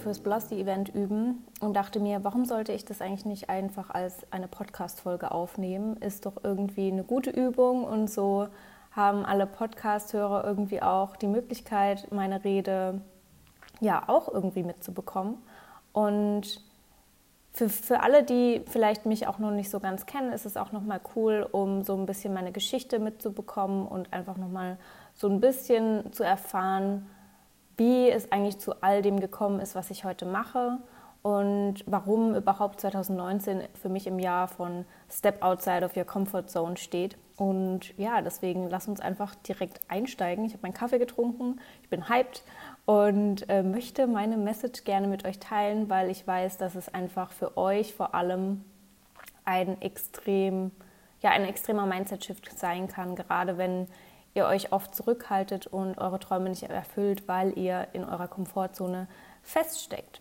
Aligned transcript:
fürs 0.00 0.20
Blossy-Event 0.20 0.88
üben 0.88 1.46
und 1.60 1.74
dachte 1.74 2.00
mir, 2.00 2.24
warum 2.24 2.44
sollte 2.44 2.72
ich 2.72 2.84
das 2.84 3.00
eigentlich 3.00 3.24
nicht 3.24 3.48
einfach 3.48 3.90
als 3.90 4.26
eine 4.32 4.48
Podcast-Folge 4.48 5.30
aufnehmen? 5.30 5.96
Ist 5.98 6.26
doch 6.26 6.42
irgendwie 6.42 6.90
eine 6.90 7.04
gute 7.04 7.30
Übung 7.30 7.84
und 7.84 8.10
so 8.10 8.48
haben 8.90 9.24
alle 9.24 9.46
Podcast-Hörer 9.46 10.44
irgendwie 10.44 10.82
auch 10.82 11.16
die 11.16 11.28
Möglichkeit, 11.28 12.08
meine 12.10 12.42
Rede 12.42 13.00
ja 13.80 14.02
auch 14.08 14.28
irgendwie 14.28 14.62
mitzubekommen. 14.62 15.38
Und 15.92 16.62
für, 17.52 17.68
für 17.68 18.00
alle, 18.00 18.22
die 18.22 18.62
vielleicht 18.66 19.06
mich 19.06 19.26
auch 19.26 19.38
noch 19.38 19.50
nicht 19.50 19.70
so 19.70 19.80
ganz 19.80 20.06
kennen, 20.06 20.32
ist 20.32 20.46
es 20.46 20.56
auch 20.56 20.72
nochmal 20.72 21.00
cool, 21.14 21.46
um 21.50 21.82
so 21.82 21.96
ein 21.96 22.06
bisschen 22.06 22.32
meine 22.32 22.52
Geschichte 22.52 22.98
mitzubekommen 22.98 23.86
und 23.86 24.12
einfach 24.12 24.36
nochmal 24.36 24.78
so 25.14 25.28
ein 25.28 25.40
bisschen 25.40 26.12
zu 26.12 26.22
erfahren, 26.22 27.06
wie 27.80 28.10
es 28.10 28.30
eigentlich 28.30 28.58
zu 28.58 28.82
all 28.82 29.00
dem 29.00 29.20
gekommen 29.20 29.58
ist, 29.58 29.74
was 29.74 29.90
ich 29.90 30.04
heute 30.04 30.26
mache 30.26 30.76
und 31.22 31.76
warum 31.86 32.34
überhaupt 32.34 32.78
2019 32.82 33.62
für 33.72 33.88
mich 33.88 34.06
im 34.06 34.18
Jahr 34.18 34.48
von 34.48 34.84
Step 35.10 35.42
Outside 35.42 35.82
of 35.86 35.96
Your 35.96 36.04
Comfort 36.04 36.48
Zone 36.48 36.76
steht. 36.76 37.16
Und 37.38 37.96
ja, 37.96 38.20
deswegen 38.20 38.68
lass 38.68 38.86
uns 38.86 39.00
einfach 39.00 39.34
direkt 39.34 39.80
einsteigen. 39.88 40.44
Ich 40.44 40.52
habe 40.52 40.60
meinen 40.60 40.74
Kaffee 40.74 40.98
getrunken, 40.98 41.58
ich 41.82 41.88
bin 41.88 42.06
hyped 42.10 42.42
und 42.84 43.48
äh, 43.48 43.62
möchte 43.62 44.06
meine 44.06 44.36
Message 44.36 44.84
gerne 44.84 45.08
mit 45.08 45.24
euch 45.24 45.38
teilen, 45.38 45.88
weil 45.88 46.10
ich 46.10 46.26
weiß, 46.26 46.58
dass 46.58 46.74
es 46.74 46.92
einfach 46.92 47.32
für 47.32 47.56
euch 47.56 47.94
vor 47.94 48.14
allem 48.14 48.62
ein 49.46 49.80
extrem, 49.80 50.70
ja, 51.22 51.30
ein 51.30 51.46
extremer 51.46 51.86
Mindset-Shift 51.86 52.58
sein 52.58 52.88
kann, 52.88 53.16
gerade 53.16 53.56
wenn 53.56 53.86
ihr 54.34 54.46
euch 54.46 54.72
oft 54.72 54.94
zurückhaltet 54.94 55.66
und 55.66 55.98
eure 55.98 56.18
Träume 56.18 56.48
nicht 56.48 56.62
erfüllt, 56.62 57.26
weil 57.28 57.58
ihr 57.58 57.88
in 57.92 58.04
eurer 58.04 58.28
Komfortzone 58.28 59.08
feststeckt. 59.42 60.20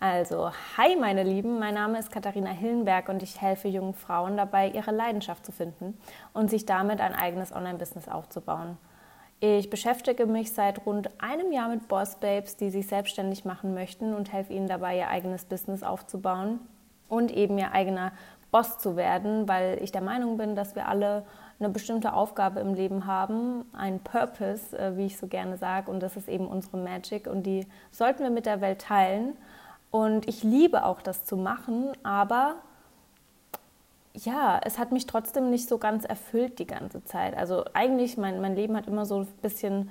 Also, 0.00 0.50
hi 0.76 0.96
meine 0.96 1.22
Lieben, 1.22 1.58
mein 1.58 1.74
Name 1.74 1.98
ist 1.98 2.10
Katharina 2.10 2.50
Hillenberg 2.50 3.08
und 3.08 3.22
ich 3.22 3.40
helfe 3.40 3.68
jungen 3.68 3.94
Frauen 3.94 4.36
dabei, 4.36 4.68
ihre 4.68 4.90
Leidenschaft 4.90 5.46
zu 5.46 5.52
finden 5.52 5.96
und 6.32 6.50
sich 6.50 6.66
damit 6.66 7.00
ein 7.00 7.14
eigenes 7.14 7.54
Online-Business 7.54 8.08
aufzubauen. 8.08 8.76
Ich 9.40 9.70
beschäftige 9.70 10.26
mich 10.26 10.52
seit 10.52 10.84
rund 10.86 11.08
einem 11.22 11.52
Jahr 11.52 11.68
mit 11.68 11.88
Boss 11.88 12.16
Babes, 12.16 12.56
die 12.56 12.70
sich 12.70 12.86
selbstständig 12.86 13.44
machen 13.44 13.74
möchten 13.74 14.14
und 14.14 14.32
helfe 14.32 14.52
ihnen 14.52 14.68
dabei, 14.68 14.96
ihr 14.96 15.08
eigenes 15.08 15.44
Business 15.44 15.82
aufzubauen 15.82 16.60
und 17.08 17.30
eben 17.30 17.58
ihr 17.58 17.72
eigener 17.72 18.12
Boss 18.50 18.78
zu 18.78 18.96
werden, 18.96 19.48
weil 19.48 19.78
ich 19.82 19.90
der 19.90 20.00
Meinung 20.00 20.36
bin, 20.36 20.54
dass 20.54 20.74
wir 20.74 20.88
alle 20.88 21.24
eine 21.58 21.68
bestimmte 21.68 22.12
Aufgabe 22.12 22.60
im 22.60 22.74
Leben 22.74 23.06
haben, 23.06 23.64
einen 23.72 24.00
Purpose, 24.00 24.76
äh, 24.78 24.96
wie 24.96 25.06
ich 25.06 25.16
so 25.18 25.26
gerne 25.26 25.56
sage, 25.56 25.90
und 25.90 26.00
das 26.00 26.16
ist 26.16 26.28
eben 26.28 26.46
unsere 26.46 26.76
Magic 26.76 27.26
und 27.26 27.44
die 27.44 27.66
sollten 27.90 28.22
wir 28.22 28.30
mit 28.30 28.46
der 28.46 28.60
Welt 28.60 28.80
teilen. 28.80 29.36
Und 29.90 30.28
ich 30.28 30.42
liebe 30.42 30.84
auch 30.84 31.00
das 31.00 31.24
zu 31.24 31.36
machen, 31.36 31.92
aber 32.02 32.56
ja, 34.14 34.60
es 34.64 34.78
hat 34.78 34.92
mich 34.92 35.06
trotzdem 35.06 35.50
nicht 35.50 35.68
so 35.68 35.78
ganz 35.78 36.04
erfüllt 36.04 36.58
die 36.58 36.66
ganze 36.66 37.04
Zeit. 37.04 37.36
Also 37.36 37.64
eigentlich, 37.74 38.16
mein, 38.16 38.40
mein 38.40 38.54
Leben 38.54 38.76
hat 38.76 38.86
immer 38.86 39.06
so 39.06 39.20
ein 39.20 39.26
bisschen, 39.42 39.90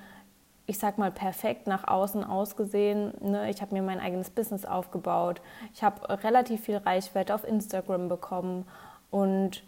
ich 0.65 0.79
sag 0.79 0.97
mal, 0.97 1.11
perfekt 1.11 1.67
nach 1.67 1.87
außen 1.87 2.23
ausgesehen. 2.23 3.13
Ne? 3.21 3.49
Ich 3.49 3.61
habe 3.61 3.73
mir 3.73 3.81
mein 3.81 3.99
eigenes 3.99 4.29
Business 4.29 4.65
aufgebaut. 4.65 5.41
Ich 5.73 5.83
habe 5.83 6.23
relativ 6.23 6.61
viel 6.61 6.77
Reichweite 6.77 7.35
auf 7.35 7.45
Instagram 7.45 8.07
bekommen 8.07 8.65
und 9.11 9.63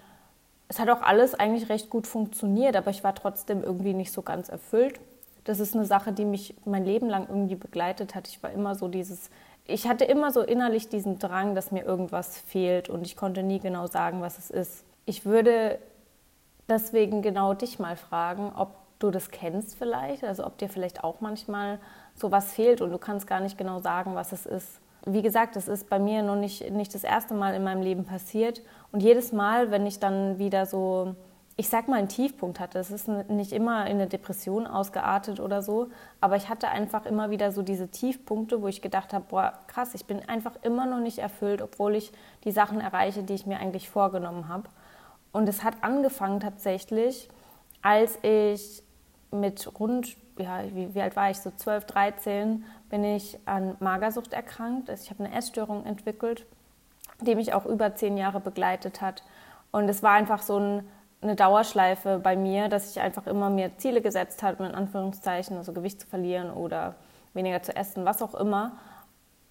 es 0.67 0.79
hat 0.79 0.89
auch 0.89 1.01
alles 1.01 1.35
eigentlich 1.35 1.69
recht 1.69 1.89
gut 1.89 2.07
funktioniert, 2.07 2.75
aber 2.75 2.89
ich 2.89 3.03
war 3.03 3.13
trotzdem 3.15 3.63
irgendwie 3.63 3.93
nicht 3.93 4.11
so 4.11 4.21
ganz 4.21 4.49
erfüllt. 4.49 4.99
Das 5.43 5.59
ist 5.59 5.75
eine 5.75 5.85
Sache, 5.85 6.11
die 6.11 6.25
mich 6.25 6.55
mein 6.65 6.85
Leben 6.85 7.07
lang 7.07 7.27
irgendwie 7.29 7.55
begleitet 7.55 8.15
hat. 8.15 8.27
Ich 8.27 8.41
war 8.41 8.51
immer 8.51 8.75
so 8.75 8.87
dieses 8.87 9.29
ich 9.67 9.87
hatte 9.87 10.05
immer 10.05 10.31
so 10.31 10.41
innerlich 10.41 10.89
diesen 10.89 11.17
Drang, 11.17 11.55
dass 11.55 11.71
mir 11.71 11.83
irgendwas 11.83 12.37
fehlt 12.37 12.89
und 12.89 13.05
ich 13.05 13.15
konnte 13.15 13.41
nie 13.41 13.59
genau 13.59 13.87
sagen, 13.87 14.21
was 14.21 14.37
es 14.37 14.51
ist. 14.51 14.85
Ich 15.05 15.25
würde 15.25 15.79
deswegen 16.69 17.21
genau 17.21 17.53
dich 17.53 17.79
mal 17.79 17.95
fragen, 17.95 18.51
ob 18.55 18.69
du 18.99 19.09
das 19.09 19.31
kennst 19.31 19.75
vielleicht, 19.75 20.23
also 20.23 20.45
ob 20.45 20.57
dir 20.57 20.69
vielleicht 20.69 21.03
auch 21.03 21.19
manchmal 21.19 21.79
sowas 22.15 22.53
fehlt 22.53 22.81
und 22.81 22.91
du 22.91 22.97
kannst 22.97 23.27
gar 23.27 23.39
nicht 23.39 23.57
genau 23.57 23.79
sagen, 23.79 24.15
was 24.15 24.31
es 24.31 24.45
ist. 24.45 24.79
Wie 25.05 25.21
gesagt, 25.21 25.55
das 25.55 25.67
ist 25.67 25.89
bei 25.89 25.99
mir 25.99 26.23
noch 26.23 26.35
nicht, 26.35 26.71
nicht 26.71 26.93
das 26.93 27.03
erste 27.03 27.33
Mal 27.33 27.53
in 27.53 27.63
meinem 27.63 27.81
Leben 27.81 28.05
passiert 28.05 28.61
und 28.91 29.03
jedes 29.03 29.31
Mal, 29.31 29.71
wenn 29.71 29.85
ich 29.85 29.99
dann 29.99 30.39
wieder 30.39 30.66
so 30.66 31.16
ich 31.57 31.69
sag 31.69 31.88
mal, 31.88 31.97
einen 31.97 32.09
Tiefpunkt 32.09 32.59
hatte. 32.59 32.79
Es 32.79 32.91
ist 32.91 33.07
nicht 33.07 33.53
immer 33.53 33.85
in 33.85 33.93
eine 33.93 34.07
Depression 34.07 34.67
ausgeartet 34.67 35.39
oder 35.39 35.61
so, 35.61 35.88
aber 36.19 36.35
ich 36.35 36.49
hatte 36.49 36.67
einfach 36.67 37.05
immer 37.05 37.29
wieder 37.29 37.51
so 37.51 37.61
diese 37.61 37.88
Tiefpunkte, 37.88 38.61
wo 38.61 38.67
ich 38.67 38.81
gedacht 38.81 39.13
habe, 39.13 39.25
boah, 39.29 39.53
krass, 39.67 39.95
ich 39.95 40.05
bin 40.05 40.27
einfach 40.27 40.53
immer 40.63 40.85
noch 40.85 40.99
nicht 40.99 41.19
erfüllt, 41.19 41.61
obwohl 41.61 41.95
ich 41.95 42.11
die 42.43 42.51
Sachen 42.51 42.81
erreiche, 42.81 43.23
die 43.23 43.33
ich 43.33 43.45
mir 43.45 43.59
eigentlich 43.59 43.89
vorgenommen 43.89 44.49
habe. 44.49 44.67
Und 45.31 45.47
es 45.47 45.63
hat 45.63 45.75
angefangen 45.81 46.41
tatsächlich, 46.41 47.29
als 47.81 48.19
ich 48.22 48.83
mit 49.31 49.79
rund, 49.79 50.17
ja, 50.38 50.63
wie, 50.73 50.94
wie 50.94 51.01
alt 51.01 51.16
war 51.16 51.29
ich, 51.29 51.40
so 51.40 51.51
12, 51.51 51.85
13, 51.85 52.66
bin 52.90 53.03
ich 53.03 53.40
an 53.46 53.75
Magersucht 53.79 54.34
erkrankt. 54.34 54.90
Also 54.90 55.03
ich 55.03 55.09
habe 55.09 55.23
eine 55.23 55.35
Essstörung 55.35 55.85
entwickelt, 55.85 56.46
die 57.22 57.35
mich 57.35 57.53
auch 57.53 57.66
über 57.66 57.96
zehn 57.96 58.18
Jahre 58.18 58.40
begleitet 58.40 59.01
hat. 59.01 59.23
Und 59.72 59.90
es 59.90 60.03
war 60.03 60.12
einfach 60.12 60.41
so 60.41 60.59
ein 60.59 60.84
eine 61.25 61.35
Dauerschleife 61.35 62.19
bei 62.19 62.35
mir, 62.35 62.69
dass 62.69 62.91
ich 62.91 63.01
einfach 63.01 63.28
immer 63.28 63.50
mir 63.50 63.78
Ziele 63.78 64.01
gesetzt 64.01 64.44
habe, 64.44 64.66
in 64.66 64.73
Anführungszeichen, 64.73 65.57
also 65.57 65.73
Gewicht 65.73 66.01
zu 66.01 66.07
verlieren 66.07 66.52
oder 66.52 66.96
weniger 67.34 67.62
zu 67.62 67.75
essen, 67.75 68.06
was 68.06 68.22
auch 68.22 68.35
immer. 68.35 68.73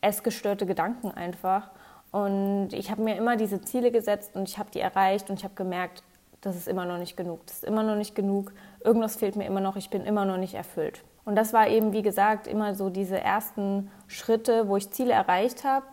Essgestörte 0.01 0.67
Gedanken 0.67 1.11
einfach. 1.11 1.71
Und 2.11 2.69
ich 2.73 2.91
habe 2.91 3.03
mir 3.03 3.17
immer 3.17 3.37
diese 3.37 3.61
Ziele 3.61 3.91
gesetzt 3.91 4.37
und 4.37 4.49
ich 4.49 4.59
habe 4.59 4.71
die 4.71 4.81
erreicht 4.81 5.31
und 5.31 5.39
ich 5.39 5.45
habe 5.45 5.55
gemerkt, 5.55 6.03
das 6.41 6.57
ist 6.57 6.69
immer 6.69 6.85
noch 6.85 6.99
nicht 6.99 7.17
genug. 7.17 7.45
Das 7.47 7.57
ist 7.57 7.65
immer 7.65 7.83
noch 7.83 7.97
nicht 7.97 8.15
genug. 8.15 8.53
Irgendwas 8.85 9.17
fehlt 9.17 9.35
mir 9.35 9.47
immer 9.47 9.61
noch. 9.61 9.77
Ich 9.77 9.91
bin 9.91 10.05
immer 10.05 10.25
noch 10.25 10.37
nicht 10.37 10.55
erfüllt. 10.55 11.03
Und 11.25 11.37
das 11.37 11.53
war 11.53 11.69
eben, 11.69 11.93
wie 11.93 12.03
gesagt, 12.03 12.47
immer 12.47 12.75
so 12.75 12.91
diese 12.91 13.19
ersten 13.19 13.91
Schritte, 14.07 14.69
wo 14.69 14.77
ich 14.77 14.91
Ziele 14.91 15.15
erreicht 15.15 15.65
habe, 15.65 15.87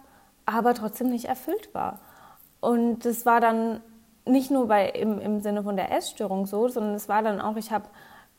aber 0.46 0.74
trotzdem 0.74 1.10
nicht 1.10 1.26
erfüllt 1.26 1.74
war. 1.74 2.00
Und 2.60 3.06
das 3.06 3.26
war 3.26 3.40
dann 3.40 3.82
nicht 4.26 4.52
nur 4.52 4.68
bei, 4.68 4.90
im, 4.90 5.20
im 5.20 5.40
Sinne 5.42 5.64
von 5.64 5.76
der 5.76 5.92
Essstörung 5.98 6.46
so, 6.46 6.68
sondern 6.68 6.94
es 6.94 7.10
war 7.10 7.24
dann 7.24 7.42
auch, 7.42 7.56
ich 7.56 7.72
habe 7.72 7.86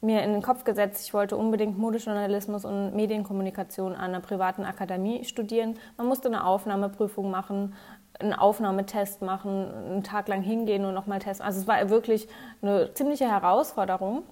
mir 0.02 0.22
in 0.22 0.32
den 0.32 0.42
Kopf 0.42 0.64
gesetzt, 0.64 1.04
ich 1.06 1.14
wollte 1.14 1.36
unbedingt 1.36 1.78
Modejournalismus 1.78 2.64
und 2.64 2.94
Medienkommunikation 2.94 3.94
an 3.94 4.10
einer 4.10 4.20
privaten 4.20 4.64
Akademie 4.64 5.24
studieren. 5.24 5.78
Man 5.96 6.08
musste 6.08 6.28
eine 6.28 6.44
Aufnahmeprüfung 6.44 7.30
machen, 7.30 7.74
einen 8.18 8.34
Aufnahmetest 8.34 9.22
machen, 9.22 9.72
einen 9.72 10.02
Tag 10.02 10.28
lang 10.28 10.42
hingehen 10.42 10.84
und 10.84 10.94
nochmal 10.94 11.20
testen. 11.20 11.46
Also 11.46 11.60
es 11.60 11.68
war 11.68 11.88
wirklich 11.88 12.28
eine 12.60 12.92
ziemliche 12.94 13.28
Herausforderung. 13.30 14.24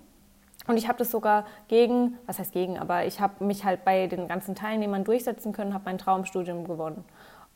Und 0.71 0.77
ich 0.77 0.87
habe 0.87 0.99
das 0.99 1.11
sogar 1.11 1.47
gegen, 1.67 2.17
was 2.27 2.39
heißt 2.39 2.53
gegen, 2.53 2.79
aber 2.79 3.05
ich 3.05 3.19
habe 3.19 3.45
mich 3.45 3.65
halt 3.65 3.85
bei 3.85 4.07
den 4.07 4.29
ganzen 4.29 4.55
Teilnehmern 4.55 5.03
durchsetzen 5.03 5.53
können, 5.53 5.75
habe 5.75 5.87
mein 5.87 5.99
Traumstudium 5.99 6.65
gewonnen 6.65 7.05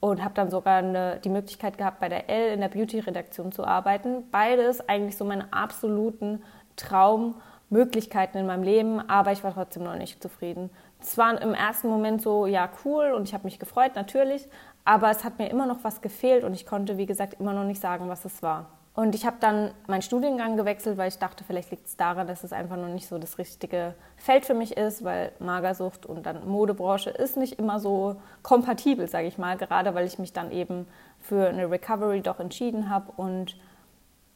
und 0.00 0.24
habe 0.24 0.34
dann 0.34 0.50
sogar 0.50 0.78
eine, 0.78 1.20
die 1.22 1.28
Möglichkeit 1.28 1.78
gehabt, 1.78 2.00
bei 2.00 2.08
der 2.08 2.28
L 2.28 2.52
in 2.52 2.60
der 2.60 2.70
Beauty-Redaktion 2.70 3.52
zu 3.52 3.64
arbeiten. 3.64 4.28
Beides 4.32 4.88
eigentlich 4.88 5.16
so 5.16 5.24
meine 5.24 5.52
absoluten 5.52 6.42
Traummöglichkeiten 6.74 8.40
in 8.40 8.46
meinem 8.46 8.64
Leben, 8.64 9.08
aber 9.08 9.30
ich 9.30 9.44
war 9.44 9.54
trotzdem 9.54 9.84
noch 9.84 9.94
nicht 9.94 10.20
zufrieden. 10.20 10.70
Es 11.00 11.16
war 11.16 11.40
im 11.40 11.54
ersten 11.54 11.86
Moment 11.86 12.20
so, 12.20 12.46
ja, 12.46 12.68
cool 12.84 13.12
und 13.12 13.28
ich 13.28 13.32
habe 13.34 13.44
mich 13.44 13.60
gefreut, 13.60 13.92
natürlich, 13.94 14.48
aber 14.84 15.08
es 15.12 15.22
hat 15.22 15.38
mir 15.38 15.50
immer 15.50 15.66
noch 15.66 15.84
was 15.84 16.00
gefehlt 16.00 16.42
und 16.42 16.52
ich 16.52 16.66
konnte, 16.66 16.98
wie 16.98 17.06
gesagt, 17.06 17.34
immer 17.38 17.52
noch 17.52 17.64
nicht 17.64 17.80
sagen, 17.80 18.08
was 18.08 18.24
es 18.24 18.42
war. 18.42 18.66
Und 18.94 19.16
ich 19.16 19.26
habe 19.26 19.36
dann 19.40 19.72
meinen 19.88 20.02
Studiengang 20.02 20.56
gewechselt, 20.56 20.96
weil 20.96 21.08
ich 21.08 21.18
dachte, 21.18 21.42
vielleicht 21.42 21.72
liegt 21.72 21.86
es 21.88 21.96
daran, 21.96 22.28
dass 22.28 22.44
es 22.44 22.52
einfach 22.52 22.76
noch 22.76 22.88
nicht 22.88 23.08
so 23.08 23.18
das 23.18 23.38
richtige 23.38 23.94
Feld 24.16 24.46
für 24.46 24.54
mich 24.54 24.76
ist, 24.76 25.02
weil 25.02 25.32
Magersucht 25.40 26.06
und 26.06 26.24
dann 26.24 26.46
Modebranche 26.46 27.10
ist 27.10 27.36
nicht 27.36 27.58
immer 27.58 27.80
so 27.80 28.16
kompatibel, 28.42 29.08
sage 29.08 29.26
ich 29.26 29.36
mal, 29.36 29.56
gerade 29.56 29.96
weil 29.96 30.06
ich 30.06 30.20
mich 30.20 30.32
dann 30.32 30.52
eben 30.52 30.86
für 31.18 31.48
eine 31.48 31.68
Recovery 31.68 32.20
doch 32.20 32.38
entschieden 32.38 32.88
habe 32.88 33.10
und 33.16 33.56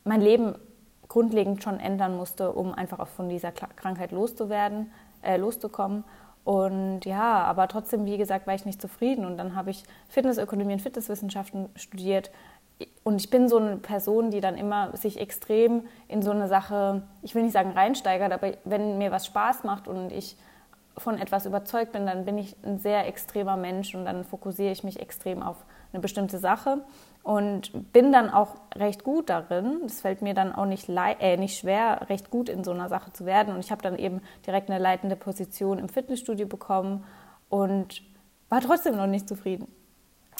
mein 0.02 0.20
Leben 0.20 0.56
grundlegend 1.06 1.62
schon 1.62 1.78
ändern 1.78 2.16
musste, 2.16 2.52
um 2.52 2.74
einfach 2.74 2.98
auch 2.98 3.08
von 3.08 3.28
dieser 3.28 3.52
Krankheit 3.52 4.10
loszuwerden, 4.10 4.90
äh, 5.22 5.36
loszukommen. 5.36 6.02
Und 6.44 7.04
ja, 7.04 7.44
aber 7.44 7.68
trotzdem, 7.68 8.06
wie 8.06 8.16
gesagt, 8.16 8.46
war 8.46 8.54
ich 8.54 8.64
nicht 8.64 8.80
zufrieden. 8.80 9.26
Und 9.26 9.36
dann 9.36 9.54
habe 9.54 9.70
ich 9.70 9.84
Fitnessökonomie 10.08 10.72
und 10.72 10.82
Fitnesswissenschaften 10.82 11.68
studiert, 11.76 12.30
und 13.02 13.20
ich 13.20 13.30
bin 13.30 13.48
so 13.48 13.56
eine 13.56 13.76
Person, 13.76 14.30
die 14.30 14.40
dann 14.40 14.56
immer 14.56 14.96
sich 14.96 15.18
extrem 15.18 15.86
in 16.06 16.22
so 16.22 16.30
eine 16.30 16.46
Sache, 16.46 17.02
ich 17.22 17.34
will 17.34 17.42
nicht 17.42 17.52
sagen 17.52 17.72
reinsteigert, 17.72 18.32
aber 18.32 18.52
wenn 18.64 18.98
mir 18.98 19.10
was 19.10 19.26
Spaß 19.26 19.64
macht 19.64 19.88
und 19.88 20.12
ich 20.12 20.36
von 20.96 21.18
etwas 21.18 21.46
überzeugt 21.46 21.92
bin, 21.92 22.06
dann 22.06 22.24
bin 22.24 22.38
ich 22.38 22.56
ein 22.64 22.78
sehr 22.78 23.06
extremer 23.06 23.56
Mensch 23.56 23.94
und 23.94 24.04
dann 24.04 24.24
fokussiere 24.24 24.72
ich 24.72 24.84
mich 24.84 25.00
extrem 25.00 25.42
auf 25.42 25.56
eine 25.92 26.00
bestimmte 26.00 26.38
Sache 26.38 26.82
und 27.22 27.92
bin 27.92 28.12
dann 28.12 28.30
auch 28.30 28.56
recht 28.74 29.04
gut 29.04 29.28
darin. 29.28 29.82
Es 29.86 30.00
fällt 30.00 30.22
mir 30.22 30.34
dann 30.34 30.52
auch 30.52 30.66
nicht, 30.66 30.88
äh, 30.88 31.36
nicht 31.36 31.58
schwer, 31.58 32.08
recht 32.08 32.30
gut 32.30 32.48
in 32.48 32.64
so 32.64 32.72
einer 32.72 32.88
Sache 32.88 33.12
zu 33.12 33.26
werden. 33.26 33.54
Und 33.54 33.60
ich 33.60 33.70
habe 33.70 33.82
dann 33.82 33.96
eben 33.96 34.20
direkt 34.46 34.70
eine 34.70 34.78
leitende 34.78 35.16
Position 35.16 35.78
im 35.78 35.88
Fitnessstudio 35.88 36.46
bekommen 36.46 37.04
und 37.48 38.02
war 38.48 38.60
trotzdem 38.60 38.96
noch 38.96 39.06
nicht 39.06 39.28
zufrieden. 39.28 39.68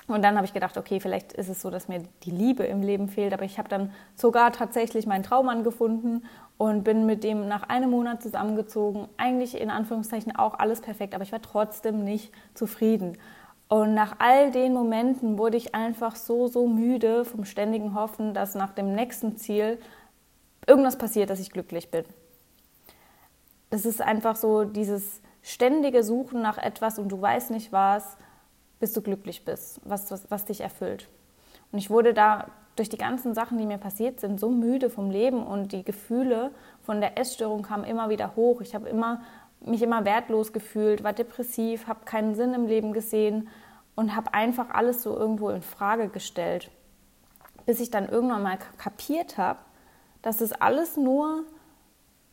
Und 0.09 0.23
dann 0.23 0.37
habe 0.37 0.47
ich 0.47 0.55
gedacht, 0.55 0.79
okay, 0.79 1.01
vielleicht 1.01 1.35
ist 1.35 1.51
es 1.51 1.61
so, 1.61 1.69
dass 1.69 1.87
mir 1.87 2.03
die 2.25 2.31
Liebe 2.31 2.65
im 2.65 2.81
Leben 2.81 3.09
fehlt. 3.09 3.35
Aber 3.35 3.45
ich 3.45 3.59
habe 3.59 3.69
dann 3.69 3.93
sogar 4.15 4.53
tatsächlich 4.53 5.07
meinen 5.07 5.23
Traummann 5.23 5.65
gefunden 5.65 6.25
und 6.57 6.83
bin 6.83 7.05
mit 7.05 7.23
dem 7.23 7.47
nach 7.47 7.65
einem 7.65 7.91
Monat 7.91 8.23
zusammengezogen. 8.23 9.07
Eigentlich 9.19 9.61
in 9.61 9.71
Anführungszeichen 9.71 10.35
auch 10.35 10.59
alles 10.59 10.81
perfekt, 10.81 11.15
aber 11.15 11.25
ich 11.25 11.33
war 11.33 11.43
trotzdem 11.43 12.05
nicht 12.05 12.33
zufrieden. 12.55 13.19
Und 13.69 13.93
nach 13.93 14.17
all 14.19 14.51
den 14.51 14.73
Momenten 14.73 15.37
wurde 15.37 15.59
ich 15.59 15.75
einfach 15.75 16.17
so, 16.17 16.47
so 16.47 16.67
müde 16.67 17.27
vom 17.27 17.45
ständigen 17.45 17.95
Hoffen, 17.95 18.33
dass 18.33 18.55
nach 18.55 18.73
dem 18.73 18.95
nächsten 18.95 19.37
Ziel 19.37 19.79
irgendwas 20.67 20.97
passiert, 20.97 21.29
dass 21.29 21.39
ich 21.39 21.51
glücklich 21.51 21.91
bin. 21.91 22.05
Das 23.69 23.85
ist 23.85 24.01
einfach 24.01 24.37
so 24.37 24.65
dieses 24.65 25.21
ständige 25.43 26.03
Suchen 26.03 26.41
nach 26.41 26.57
etwas 26.57 26.99
und 26.99 27.11
du 27.11 27.21
weißt 27.21 27.51
nicht 27.51 27.73
was, 27.73 28.17
bis 28.81 28.93
du 28.93 29.03
glücklich 29.03 29.45
bist, 29.45 29.81
was, 29.85 30.11
was, 30.11 30.31
was 30.31 30.45
dich 30.45 30.61
erfüllt. 30.61 31.09
Und 31.73 31.79
ich 31.79 31.91
wurde 31.91 32.15
da 32.15 32.49
durch 32.77 32.89
die 32.89 32.99
ganzen 32.99 33.35
Sachen, 33.35 33.59
die 33.59 33.67
mir 33.67 33.79
passiert 33.79 34.21
sind, 34.21 34.39
so 34.39 34.51
müde 34.51 34.89
vom 34.89 35.11
Leben 35.11 35.45
und 35.45 35.73
die 35.73 35.83
Gefühle 35.83 36.53
von 36.83 37.01
der 37.01 37.19
Essstörung 37.19 37.63
kamen 37.63 37.85
immer 37.85 38.09
wieder 38.09 38.37
hoch. 38.37 38.61
Ich 38.61 38.75
habe 38.75 38.89
immer 38.89 39.21
mich 39.61 39.83
immer 39.83 40.05
wertlos 40.05 40.53
gefühlt, 40.53 41.03
war 41.03 41.13
depressiv, 41.13 41.87
habe 41.89 42.05
keinen 42.05 42.35
Sinn 42.35 42.55
im 42.55 42.67
Leben 42.67 42.93
gesehen 42.93 43.49
und 43.97 44.15
habe 44.15 44.35
einfach 44.35 44.71
alles 44.71 45.03
so 45.03 45.17
irgendwo 45.17 45.51
in 45.51 45.63
Frage 45.63 46.09
gestellt, 46.09 46.71
bis 47.67 47.81
ich 47.81 47.91
dann 47.91 48.09
irgendwann 48.09 48.43
mal 48.43 48.59
kapiert 48.77 49.37
habe, 49.37 49.59
dass 50.23 50.39
das 50.39 50.53
alles 50.53 50.97
nur 50.97 51.45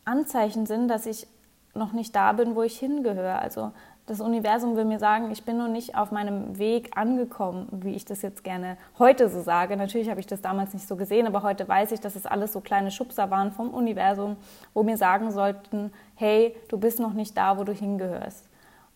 Anzeichen 0.04 0.66
sind, 0.66 0.88
dass 0.88 1.06
ich 1.06 1.26
noch 1.74 1.92
nicht 1.92 2.14
da 2.14 2.32
bin, 2.32 2.54
wo 2.54 2.62
ich 2.62 2.78
hingehöre. 2.78 3.40
Also 3.40 3.72
das 4.06 4.20
Universum 4.20 4.76
will 4.76 4.84
mir 4.84 5.00
sagen, 5.00 5.32
ich 5.32 5.44
bin 5.44 5.58
noch 5.58 5.68
nicht 5.68 5.96
auf 5.96 6.12
meinem 6.12 6.58
Weg 6.58 6.96
angekommen, 6.96 7.66
wie 7.72 7.94
ich 7.94 8.04
das 8.04 8.22
jetzt 8.22 8.44
gerne 8.44 8.76
heute 9.00 9.28
so 9.28 9.42
sage. 9.42 9.76
Natürlich 9.76 10.08
habe 10.08 10.20
ich 10.20 10.28
das 10.28 10.40
damals 10.40 10.74
nicht 10.74 10.86
so 10.86 10.94
gesehen, 10.94 11.26
aber 11.26 11.42
heute 11.42 11.66
weiß 11.66 11.90
ich, 11.90 12.00
dass 12.00 12.14
es 12.14 12.24
alles 12.24 12.52
so 12.52 12.60
kleine 12.60 12.92
Schubser 12.92 13.30
waren 13.30 13.50
vom 13.50 13.74
Universum, 13.74 14.36
wo 14.74 14.84
mir 14.84 14.96
sagen 14.96 15.32
sollten, 15.32 15.92
hey, 16.14 16.54
du 16.68 16.78
bist 16.78 17.00
noch 17.00 17.14
nicht 17.14 17.36
da, 17.36 17.58
wo 17.58 17.64
du 17.64 17.72
hingehörst. 17.72 18.48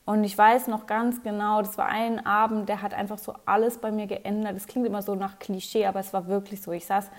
Und 0.05 0.23
ich 0.23 0.37
weiß 0.37 0.69
noch 0.69 0.87
ganz 0.87 1.23
genau, 1.23 1.61
das 1.61 1.77
war 1.77 1.87
ein 1.87 2.25
Abend, 2.25 2.69
der 2.69 2.81
hat 2.81 2.95
einfach 2.95 3.19
so 3.19 3.35
alles 3.47 3.79
bei 3.79 3.91
mir 3.91 4.07
geändert. 4.07 4.55
Das 4.55 4.69
klingt 4.69 4.87
immer 4.87 5.03
so 5.03 5.17
nach 5.17 5.41
Klischee, 5.41 5.87
aber 5.87 6.01
es 6.01 6.13
war 6.13 6.29
wirklich 6.29 6.63
so. 6.63 6.71
Ich 6.71 6.87
saß 6.87 7.11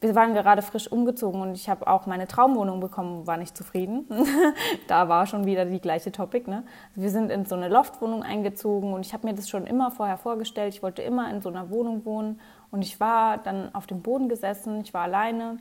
wir 0.00 0.14
waren 0.14 0.34
gerade 0.34 0.60
frisch 0.60 0.90
umgezogen 0.92 1.40
und 1.40 1.54
ich 1.54 1.70
habe 1.70 1.86
auch 1.86 2.06
meine 2.06 2.28
Traumwohnung 2.28 2.80
bekommen, 2.80 3.26
war 3.26 3.38
nicht 3.38 3.56
zufrieden. 3.56 4.06
da 4.88 5.08
war 5.08 5.26
schon 5.26 5.46
wieder 5.46 5.64
die 5.64 5.80
gleiche 5.80 6.12
Topic. 6.12 6.50
Ne? 6.50 6.64
Wir 6.94 7.10
sind 7.10 7.30
in 7.30 7.46
so 7.46 7.54
eine 7.54 7.68
Loftwohnung 7.68 8.22
eingezogen 8.22 8.92
und 8.92 9.06
ich 9.06 9.14
habe 9.14 9.26
mir 9.26 9.34
das 9.34 9.48
schon 9.48 9.66
immer 9.66 9.90
vorher 9.90 10.18
vorgestellt. 10.18 10.74
Ich 10.74 10.82
wollte 10.82 11.00
immer 11.00 11.30
in 11.30 11.40
so 11.40 11.48
einer 11.48 11.70
Wohnung 11.70 12.04
wohnen 12.04 12.40
und 12.70 12.82
ich 12.82 13.00
war 13.00 13.38
dann 13.38 13.74
auf 13.74 13.86
dem 13.86 14.02
Boden 14.02 14.28
gesessen, 14.28 14.82
ich 14.82 14.92
war 14.92 15.02
alleine 15.02 15.56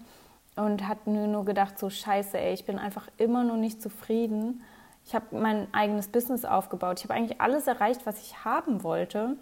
und 0.57 0.85
hatte 0.87 1.09
mir 1.09 1.27
nur 1.27 1.45
gedacht, 1.45 1.79
so 1.79 1.89
scheiße, 1.89 2.37
ey, 2.37 2.53
ich 2.53 2.65
bin 2.65 2.77
einfach 2.77 3.07
immer 3.17 3.43
noch 3.43 3.57
nicht 3.57 3.81
zufrieden. 3.81 4.63
Ich 5.05 5.15
habe 5.15 5.25
mein 5.31 5.73
eigenes 5.73 6.07
Business 6.09 6.43
aufgebaut. 6.43 6.99
Ich 6.99 7.05
habe 7.05 7.13
eigentlich 7.13 7.39
alles 7.39 7.67
erreicht, 7.67 8.05
was 8.05 8.19
ich 8.21 8.43
haben 8.43 8.83
wollte. 8.83 9.37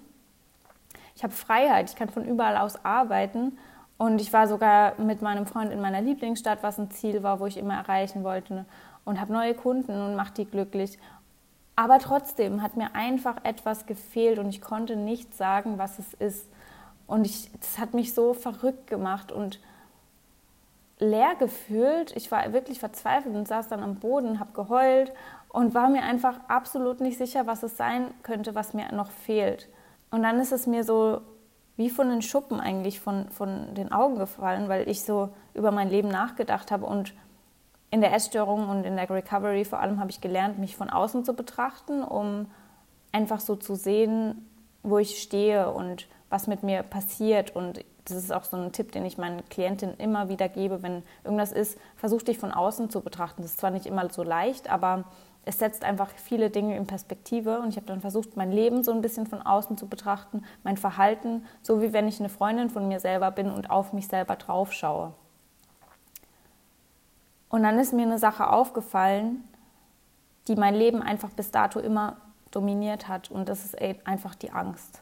Ich 1.15 1.23
habe 1.23 1.33
Freiheit, 1.33 1.89
ich 1.89 1.95
kann 1.95 2.09
von 2.09 2.25
überall 2.25 2.57
aus 2.57 2.83
arbeiten 2.85 3.57
und 4.03 4.19
ich 4.19 4.33
war 4.33 4.49
sogar 4.49 4.99
mit 4.99 5.21
meinem 5.21 5.45
Freund 5.45 5.71
in 5.71 5.79
meiner 5.79 6.01
Lieblingsstadt, 6.01 6.61
was 6.61 6.77
ein 6.77 6.91
Ziel 6.91 7.23
war, 7.23 7.39
wo 7.39 7.45
ich 7.45 7.55
immer 7.55 7.75
erreichen 7.75 8.25
wollte. 8.25 8.65
Und 9.05 9.21
habe 9.21 9.31
neue 9.31 9.53
Kunden 9.53 9.93
und 9.93 10.17
mache 10.17 10.33
die 10.33 10.43
glücklich. 10.43 10.99
Aber 11.77 11.99
trotzdem 11.99 12.61
hat 12.61 12.75
mir 12.75 12.95
einfach 12.95 13.37
etwas 13.45 13.85
gefehlt 13.85 14.39
und 14.39 14.49
ich 14.49 14.59
konnte 14.59 14.97
nicht 14.97 15.33
sagen, 15.33 15.77
was 15.77 15.99
es 15.99 16.13
ist. 16.15 16.49
Und 17.07 17.25
ich, 17.25 17.49
das 17.57 17.79
hat 17.79 17.93
mich 17.93 18.13
so 18.13 18.33
verrückt 18.33 18.87
gemacht 18.87 19.31
und 19.31 19.61
leer 20.99 21.35
gefühlt. 21.39 22.13
Ich 22.17 22.29
war 22.29 22.51
wirklich 22.51 22.79
verzweifelt 22.79 23.33
und 23.33 23.47
saß 23.47 23.69
dann 23.69 23.83
am 23.83 23.95
Boden, 23.95 24.41
habe 24.41 24.51
geheult 24.51 25.13
und 25.47 25.73
war 25.73 25.87
mir 25.87 26.03
einfach 26.03 26.41
absolut 26.49 26.99
nicht 26.99 27.17
sicher, 27.17 27.47
was 27.47 27.63
es 27.63 27.77
sein 27.77 28.13
könnte, 28.21 28.53
was 28.53 28.73
mir 28.73 28.91
noch 28.91 29.11
fehlt. 29.11 29.69
Und 30.11 30.23
dann 30.23 30.41
ist 30.41 30.51
es 30.51 30.67
mir 30.67 30.83
so 30.83 31.21
wie 31.75 31.89
von 31.89 32.09
den 32.09 32.21
Schuppen 32.21 32.59
eigentlich 32.59 32.99
von, 32.99 33.29
von 33.29 33.73
den 33.73 33.91
Augen 33.91 34.17
gefallen, 34.17 34.69
weil 34.69 34.87
ich 34.87 35.03
so 35.03 35.29
über 35.53 35.71
mein 35.71 35.89
Leben 35.89 36.09
nachgedacht 36.09 36.71
habe 36.71 36.85
und 36.85 37.13
in 37.89 38.01
der 38.01 38.13
Essstörung 38.13 38.69
und 38.69 38.85
in 38.85 38.95
der 38.95 39.09
Recovery 39.09 39.65
vor 39.65 39.79
allem 39.79 39.99
habe 39.99 40.09
ich 40.09 40.19
gelernt, 40.19 40.57
mich 40.57 40.75
von 40.75 40.89
außen 40.89 41.25
zu 41.25 41.33
betrachten, 41.33 42.03
um 42.03 42.47
einfach 43.11 43.39
so 43.39 43.55
zu 43.55 43.75
sehen, 43.75 44.49
wo 44.81 44.97
ich 44.97 45.21
stehe 45.21 45.71
und 45.71 46.07
was 46.29 46.47
mit 46.47 46.63
mir 46.63 46.81
passiert. 46.81 47.55
Und 47.55 47.85
das 48.05 48.17
ist 48.17 48.33
auch 48.33 48.43
so 48.43 48.57
ein 48.57 48.71
Tipp, 48.71 48.91
den 48.91 49.05
ich 49.05 49.19
meinen 49.19 49.47
Klientinnen 49.49 49.95
immer 49.97 50.27
wieder 50.27 50.49
gebe, 50.49 50.81
wenn 50.81 51.03
irgendwas 51.23 51.51
ist, 51.51 51.77
versuch 51.95 52.23
dich 52.23 52.39
von 52.39 52.51
außen 52.51 52.89
zu 52.89 53.01
betrachten. 53.01 53.43
Das 53.43 53.51
ist 53.51 53.59
zwar 53.59 53.71
nicht 53.71 53.85
immer 53.85 54.09
so 54.09 54.23
leicht, 54.23 54.69
aber 54.69 55.05
es 55.45 55.59
setzt 55.59 55.83
einfach 55.83 56.09
viele 56.15 56.49
Dinge 56.49 56.77
in 56.77 56.87
Perspektive 56.87 57.59
und 57.59 57.69
ich 57.69 57.75
habe 57.75 57.85
dann 57.85 58.01
versucht, 58.01 58.37
mein 58.37 58.51
Leben 58.51 58.83
so 58.83 58.91
ein 58.91 59.01
bisschen 59.01 59.27
von 59.27 59.41
außen 59.41 59.77
zu 59.77 59.87
betrachten, 59.87 60.43
mein 60.63 60.77
Verhalten, 60.77 61.45
so 61.61 61.81
wie 61.81 61.91
wenn 61.91 62.07
ich 62.07 62.19
eine 62.19 62.29
Freundin 62.29 62.69
von 62.69 62.87
mir 62.87 62.99
selber 62.99 63.31
bin 63.31 63.51
und 63.51 63.69
auf 63.69 63.91
mich 63.91 64.07
selber 64.07 64.37
drauf 64.37 64.71
schaue. 64.71 65.13
Und 67.49 67.63
dann 67.63 67.77
ist 67.77 67.93
mir 67.93 68.03
eine 68.03 68.19
Sache 68.19 68.49
aufgefallen, 68.49 69.43
die 70.47 70.55
mein 70.55 70.75
Leben 70.75 71.01
einfach 71.01 71.29
bis 71.29 71.51
dato 71.51 71.79
immer 71.79 72.17
dominiert 72.51 73.07
hat 73.07 73.29
und 73.29 73.49
das 73.49 73.65
ist 73.65 73.77
einfach 74.05 74.35
die 74.35 74.51
Angst. 74.51 75.01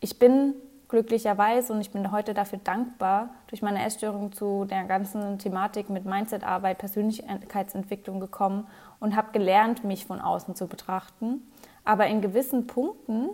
Ich 0.00 0.18
bin 0.18 0.54
glücklicherweise 0.88 1.72
und 1.72 1.80
ich 1.80 1.90
bin 1.90 2.10
heute 2.10 2.34
dafür 2.34 2.58
dankbar, 2.62 3.30
durch 3.48 3.62
meine 3.62 3.84
Essstörung 3.84 4.32
zu 4.32 4.64
der 4.64 4.84
ganzen 4.84 5.38
Thematik 5.38 5.90
mit 5.90 6.04
Mindsetarbeit, 6.04 6.78
Persönlichkeitsentwicklung 6.78 8.20
gekommen 8.20 8.66
und 9.00 9.16
habe 9.16 9.32
gelernt, 9.32 9.84
mich 9.84 10.06
von 10.06 10.20
außen 10.20 10.54
zu 10.54 10.66
betrachten. 10.66 11.42
Aber 11.84 12.06
in 12.06 12.20
gewissen 12.20 12.66
Punkten 12.66 13.30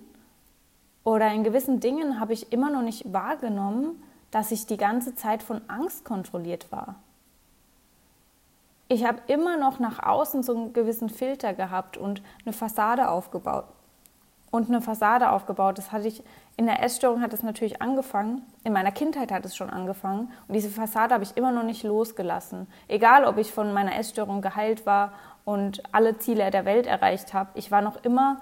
oder 1.03 1.33
in 1.33 1.45
gewissen 1.45 1.81
Dingen 1.81 2.21
habe 2.21 2.33
ich 2.33 2.53
immer 2.53 2.71
noch 2.71 2.83
nicht 2.83 3.13
wahrgenommen, 3.13 4.03
dass 4.31 4.51
ich 4.51 4.67
die 4.67 4.77
ganze 4.77 5.15
Zeit 5.15 5.43
von 5.43 5.61
Angst 5.69 6.05
kontrolliert 6.05 6.73
war. 6.73 6.97
Ich 8.89 9.05
habe 9.05 9.21
immer 9.29 9.57
noch 9.57 9.79
nach 9.79 10.03
außen 10.03 10.43
so 10.43 10.55
einen 10.55 10.73
gewissen 10.73 11.09
Filter 11.09 11.55
gehabt 11.55 11.97
und 11.97 12.23
eine 12.45 12.53
Fassade 12.53 13.09
aufgebaut. 13.09 13.65
Und 14.51 14.69
eine 14.69 14.81
Fassade 14.81 15.31
aufgebaut. 15.31 15.79
Das 15.79 15.91
hatte 15.91 16.07
ich 16.07 16.23
in 16.57 16.67
der 16.67 16.83
Essstörung 16.83 17.21
hat 17.21 17.33
es 17.33 17.43
natürlich 17.43 17.83
angefangen. 17.83 18.43
In 18.63 18.73
meiner 18.73 18.93
Kindheit 18.93 19.33
hat 19.33 19.45
es 19.45 19.57
schon 19.57 19.71
angefangen. 19.71 20.31
Und 20.47 20.55
diese 20.55 20.69
Fassade 20.69 21.13
habe 21.13 21.25
ich 21.25 21.37
immer 21.37 21.51
noch 21.51 21.65
nicht 21.65 21.83
losgelassen. 21.83 22.69
Egal, 22.87 23.25
ob 23.25 23.39
ich 23.39 23.53
von 23.53 23.73
meiner 23.73 23.99
Essstörung 23.99 24.41
geheilt 24.41 24.87
war 24.87 25.13
und 25.45 25.83
alle 25.93 26.19
Ziele 26.19 26.51
der 26.51 26.65
Welt 26.65 26.87
erreicht 26.87 27.35
habe. 27.35 27.51
Ich 27.55 27.71
war 27.71 27.83
noch 27.83 28.03
immer 28.05 28.41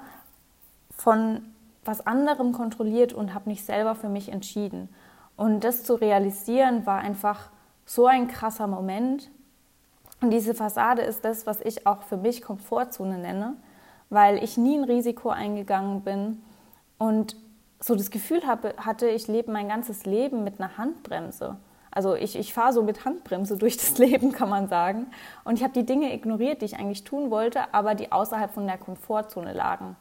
von 0.97 1.42
was 1.85 2.06
anderem 2.06 2.52
kontrolliert 2.52 3.12
und 3.12 3.35
habe 3.35 3.49
nicht 3.49 3.64
selber 3.64 3.94
für 3.94 4.09
mich 4.09 4.30
entschieden. 4.30 4.88
Und 5.37 5.64
das 5.64 5.85
zu 5.85 5.94
realisieren 5.94 6.87
war 6.87 6.99
einfach 6.99 7.50
so 7.85 8.06
ein 8.06 8.28
krasser 8.28 8.66
Moment. 8.66 9.30
Und 10.21 10.30
diese 10.30 10.54
Fassade 10.54 11.02
ist 11.02 11.25
das, 11.25 11.47
was 11.47 11.61
ich 11.61 11.87
auch 11.87 12.02
für 12.02 12.16
mich 12.16 12.42
Komfortzone 12.42 13.18
nenne, 13.18 13.56
weil 14.11 14.42
ich 14.42 14.56
nie 14.56 14.78
ein 14.78 14.85
Risiko 14.85 15.30
eingegangen 15.30 16.02
bin 16.02 16.42
und 16.99 17.37
so 17.80 17.97
das 17.97 18.11
Gefühl 18.11 18.47
hatte, 18.47 19.09
ich 19.09 19.26
lebe 19.26 19.50
mein 19.50 19.68
ganzes 19.68 20.06
Leben 20.06 20.44
mit 20.44 20.61
einer 20.61 20.78
Handbremse. 20.78 21.56
Also 21.92 22.16
ich, 22.16 22.37
ich 22.37 22.54
fahre 22.54 22.72
so 22.72 22.82
mit 22.82 23.04
Handbremse 23.04 23.56
durch 23.58 23.76
das 23.76 23.99
Leben, 23.99 24.32
kann 24.32 24.49
man 24.49 24.66
sagen. 24.68 25.06
Und 25.44 25.56
ich 25.56 25.62
habe 25.62 25.75
die 25.75 25.87
Dinge 25.87 26.12
ignoriert, 26.12 26.62
die 26.62 26.66
ich 26.66 26.78
eigentlich 26.78 27.04
tun 27.04 27.30
wollte, 27.30 27.72
aber 27.72 27.94
die 27.94 28.11
außerhalb 28.11 28.50
von 28.50 28.66
der 28.66 28.78
Komfortzone 28.78 29.52
lagen. 29.52 29.96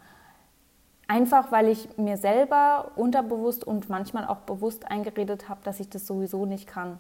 Einfach 1.08 1.52
weil 1.52 1.68
ich 1.68 1.98
mir 1.98 2.16
selber 2.16 2.92
unterbewusst 2.96 3.66
und 3.66 3.90
manchmal 3.90 4.26
auch 4.26 4.40
bewusst 4.40 4.90
eingeredet 4.90 5.50
habe, 5.50 5.60
dass 5.64 5.82
ich 5.82 5.90
das 5.90 6.08
sowieso 6.08 6.46
nicht 6.46 6.68
kann 6.68 7.00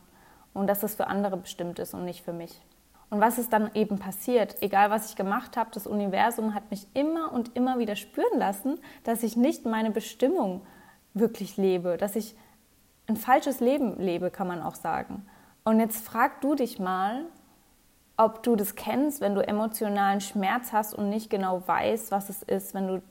und 0.53 0.67
dass 0.67 0.81
das 0.81 0.95
für 0.95 1.07
andere 1.07 1.37
bestimmt 1.37 1.79
ist 1.79 1.93
und 1.93 2.03
nicht 2.03 2.25
für 2.25 2.33
mich. 2.33 2.61
Und 3.09 3.21
was 3.21 3.37
ist 3.37 3.53
dann 3.53 3.71
eben 3.73 3.99
passiert? 3.99 4.61
Egal 4.61 4.89
was 4.89 5.09
ich 5.09 5.15
gemacht 5.15 5.55
habe, 5.55 5.69
das 5.73 5.87
Universum 5.87 6.53
hat 6.53 6.71
mich 6.71 6.87
immer 6.93 7.31
und 7.31 7.55
immer 7.55 7.79
wieder 7.79 7.95
spüren 7.95 8.37
lassen, 8.37 8.79
dass 9.03 9.23
ich 9.23 9.37
nicht 9.37 9.65
meine 9.65 9.91
Bestimmung 9.91 10.61
wirklich 11.13 11.57
lebe, 11.57 11.97
dass 11.97 12.15
ich 12.15 12.35
ein 13.07 13.17
falsches 13.17 13.59
Leben 13.59 13.99
lebe, 13.99 14.31
kann 14.31 14.47
man 14.47 14.61
auch 14.61 14.75
sagen. 14.75 15.25
Und 15.63 15.79
jetzt 15.79 16.05
frag 16.05 16.41
du 16.41 16.55
dich 16.55 16.79
mal, 16.79 17.25
ob 18.17 18.43
du 18.43 18.55
das 18.55 18.75
kennst, 18.75 19.21
wenn 19.21 19.35
du 19.35 19.45
emotionalen 19.45 20.21
Schmerz 20.21 20.73
hast 20.73 20.93
und 20.93 21.09
nicht 21.09 21.29
genau 21.29 21.63
weißt, 21.65 22.11
was 22.11 22.29
es 22.29 22.43
ist, 22.43 22.73
wenn 22.73 22.87
du 22.87 23.01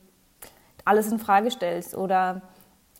alles 0.84 1.10
in 1.10 1.18
Frage 1.18 1.50
stellst 1.50 1.96
oder 1.96 2.42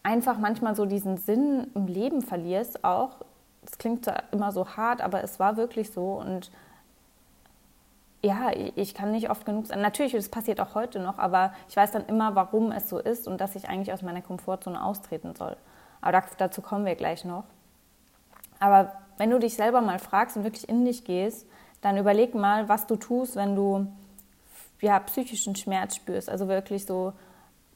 einfach 0.02 0.38
manchmal 0.38 0.74
so 0.74 0.86
diesen 0.86 1.18
Sinn 1.18 1.70
im 1.74 1.86
Leben 1.86 2.22
verlierst 2.22 2.84
auch. 2.84 3.16
Das 3.62 3.78
klingt 3.78 4.10
immer 4.32 4.52
so 4.52 4.68
hart, 4.68 5.02
aber 5.02 5.22
es 5.22 5.38
war 5.38 5.56
wirklich 5.56 5.90
so 5.92 6.14
und 6.14 6.50
ja, 8.22 8.50
ich 8.76 8.94
kann 8.94 9.12
nicht 9.12 9.30
oft 9.30 9.46
genug 9.46 9.66
sagen. 9.66 9.80
Natürlich, 9.80 10.12
das 10.12 10.28
passiert 10.28 10.60
auch 10.60 10.74
heute 10.74 11.00
noch, 11.00 11.18
aber 11.18 11.54
ich 11.68 11.76
weiß 11.76 11.92
dann 11.92 12.04
immer, 12.06 12.34
warum 12.34 12.70
es 12.70 12.88
so 12.88 12.98
ist 12.98 13.26
und 13.26 13.40
dass 13.40 13.54
ich 13.54 13.68
eigentlich 13.68 13.92
aus 13.94 14.02
meiner 14.02 14.20
Komfortzone 14.20 14.82
austreten 14.82 15.34
soll. 15.34 15.56
Aber 16.00 16.22
dazu 16.38 16.62
kommen 16.62 16.86
wir 16.86 16.94
gleich 16.94 17.24
noch. 17.24 17.44
Aber 18.58 18.92
wenn 19.18 19.30
du 19.30 19.38
dich 19.38 19.54
selber 19.54 19.80
mal 19.80 19.98
fragst 19.98 20.36
und 20.36 20.44
wirklich 20.44 20.68
in 20.68 20.84
dich 20.84 21.04
gehst, 21.04 21.46
dann 21.82 21.96
überleg 21.96 22.34
mal, 22.34 22.68
was 22.68 22.86
du 22.86 22.96
tust, 22.96 23.36
wenn 23.36 23.56
du 23.56 23.86
ja, 24.80 24.98
psychischen 25.00 25.56
Schmerz 25.56 25.96
spürst. 25.96 26.28
Also 26.28 26.48
wirklich 26.48 26.86
so 26.86 27.12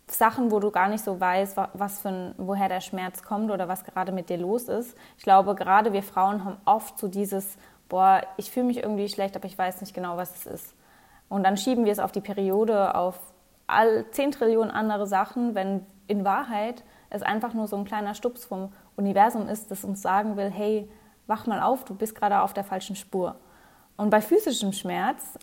Sachen, 0.07 0.51
wo 0.51 0.61
du 0.61 0.71
gar 0.71 0.89
nicht 0.89 1.05
so 1.05 1.19
weißt, 1.19 1.57
was 1.73 2.01
für 2.01 2.09
ein, 2.09 2.35
woher 2.37 2.69
der 2.69 2.81
Schmerz 2.81 3.23
kommt 3.23 3.51
oder 3.51 3.69
was 3.69 3.85
gerade 3.85 4.13
mit 4.13 4.29
dir 4.29 4.39
los 4.39 4.69
ist. 4.69 4.97
Ich 5.17 5.25
glaube, 5.25 5.55
gerade 5.55 5.93
wir 5.93 6.03
Frauen 6.03 6.45
haben 6.45 6.59
oft 6.65 6.99
so 6.99 7.09
dieses, 7.09 7.57
boah, 7.89 8.23
ich 8.37 8.51
fühle 8.51 8.67
mich 8.67 8.79
irgendwie 8.79 9.09
schlecht, 9.09 9.37
aber 9.37 9.47
ich 9.47 9.57
weiß 9.57 9.81
nicht 9.81 9.95
genau, 9.95 10.17
was 10.17 10.35
es 10.37 10.47
ist. 10.47 10.75
Und 11.29 11.43
dann 11.45 11.57
schieben 11.57 11.85
wir 11.85 11.93
es 11.93 11.99
auf 11.99 12.13
die 12.13 12.21
Periode, 12.21 12.95
auf 12.95 13.19
all 13.67 14.05
10 14.11 14.33
Trillionen 14.33 14.71
andere 14.71 15.07
Sachen, 15.07 15.55
wenn 15.55 15.87
in 16.07 16.25
Wahrheit 16.25 16.85
es 17.15 17.23
einfach 17.23 17.55
nur 17.55 17.67
so 17.69 17.77
ein 17.77 17.85
kleiner 17.85 18.15
Stups 18.15 18.45
vom 18.45 18.73
Universum 18.97 19.49
ist, 19.49 19.71
das 19.71 19.85
uns 19.85 20.03
sagen 20.03 20.37
will, 20.37 20.51
hey, 20.51 20.89
wach 21.27 21.47
mal 21.47 21.63
auf, 21.63 21.85
du 21.85 21.95
bist 21.95 22.15
gerade 22.15 22.41
auf 22.41 22.53
der 22.53 22.65
falschen 22.65 22.97
Spur. 22.97 23.37
Und 23.97 24.11
bei 24.11 24.21
physischem 24.21 24.73
Schmerz, 24.73 25.39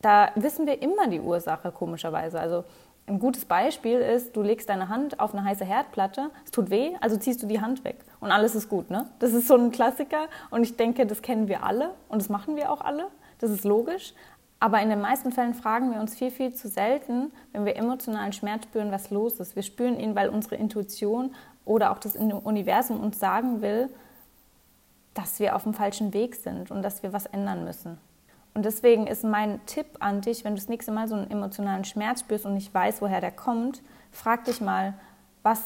da 0.00 0.30
wissen 0.34 0.66
wir 0.66 0.82
immer 0.82 1.08
die 1.08 1.20
Ursache, 1.20 1.72
komischerweise. 1.72 2.38
Also 2.38 2.64
ein 3.06 3.18
gutes 3.18 3.46
Beispiel 3.46 3.98
ist, 4.00 4.36
du 4.36 4.42
legst 4.42 4.68
deine 4.68 4.90
Hand 4.90 5.18
auf 5.18 5.34
eine 5.34 5.42
heiße 5.42 5.64
Herdplatte, 5.64 6.30
es 6.44 6.50
tut 6.50 6.68
weh, 6.68 6.94
also 7.00 7.16
ziehst 7.16 7.42
du 7.42 7.46
die 7.46 7.60
Hand 7.60 7.84
weg 7.84 7.96
und 8.20 8.30
alles 8.30 8.54
ist 8.54 8.68
gut. 8.68 8.90
Ne? 8.90 9.06
Das 9.18 9.32
ist 9.32 9.48
so 9.48 9.56
ein 9.56 9.70
Klassiker 9.70 10.26
und 10.50 10.62
ich 10.62 10.76
denke, 10.76 11.06
das 11.06 11.22
kennen 11.22 11.48
wir 11.48 11.64
alle 11.64 11.94
und 12.08 12.20
das 12.20 12.28
machen 12.28 12.56
wir 12.56 12.70
auch 12.70 12.82
alle. 12.82 13.08
Das 13.38 13.50
ist 13.50 13.64
logisch. 13.64 14.14
Aber 14.60 14.80
in 14.82 14.88
den 14.88 15.00
meisten 15.00 15.30
Fällen 15.30 15.54
fragen 15.54 15.92
wir 15.92 16.00
uns 16.00 16.16
viel, 16.16 16.30
viel 16.30 16.52
zu 16.52 16.68
selten, 16.68 17.30
wenn 17.52 17.64
wir 17.64 17.76
emotionalen 17.76 18.32
Schmerz 18.32 18.64
spüren, 18.64 18.90
was 18.90 19.10
los 19.10 19.38
ist. 19.38 19.54
Wir 19.54 19.62
spüren 19.62 20.00
ihn, 20.00 20.16
weil 20.16 20.28
unsere 20.28 20.56
Intuition 20.56 21.34
oder 21.64 21.92
auch 21.92 21.98
das 21.98 22.16
Universum 22.16 23.00
uns 23.00 23.18
sagen 23.20 23.62
will, 23.62 23.88
dass 25.14 25.38
wir 25.38 25.54
auf 25.54 25.62
dem 25.62 25.74
falschen 25.74 26.12
Weg 26.12 26.34
sind 26.34 26.70
und 26.70 26.82
dass 26.82 27.02
wir 27.02 27.12
was 27.12 27.26
ändern 27.26 27.64
müssen. 27.64 27.98
Und 28.54 28.64
deswegen 28.64 29.06
ist 29.06 29.22
mein 29.22 29.64
Tipp 29.66 29.86
an 30.00 30.20
dich, 30.20 30.44
wenn 30.44 30.54
du 30.54 30.60
das 30.60 30.68
nächste 30.68 30.90
Mal 30.90 31.06
so 31.06 31.14
einen 31.14 31.30
emotionalen 31.30 31.84
Schmerz 31.84 32.20
spürst 32.20 32.44
und 32.44 32.54
nicht 32.54 32.74
weißt, 32.74 33.00
woher 33.00 33.20
der 33.20 33.30
kommt, 33.30 33.82
frag 34.10 34.44
dich 34.44 34.60
mal, 34.60 34.94
was 35.44 35.60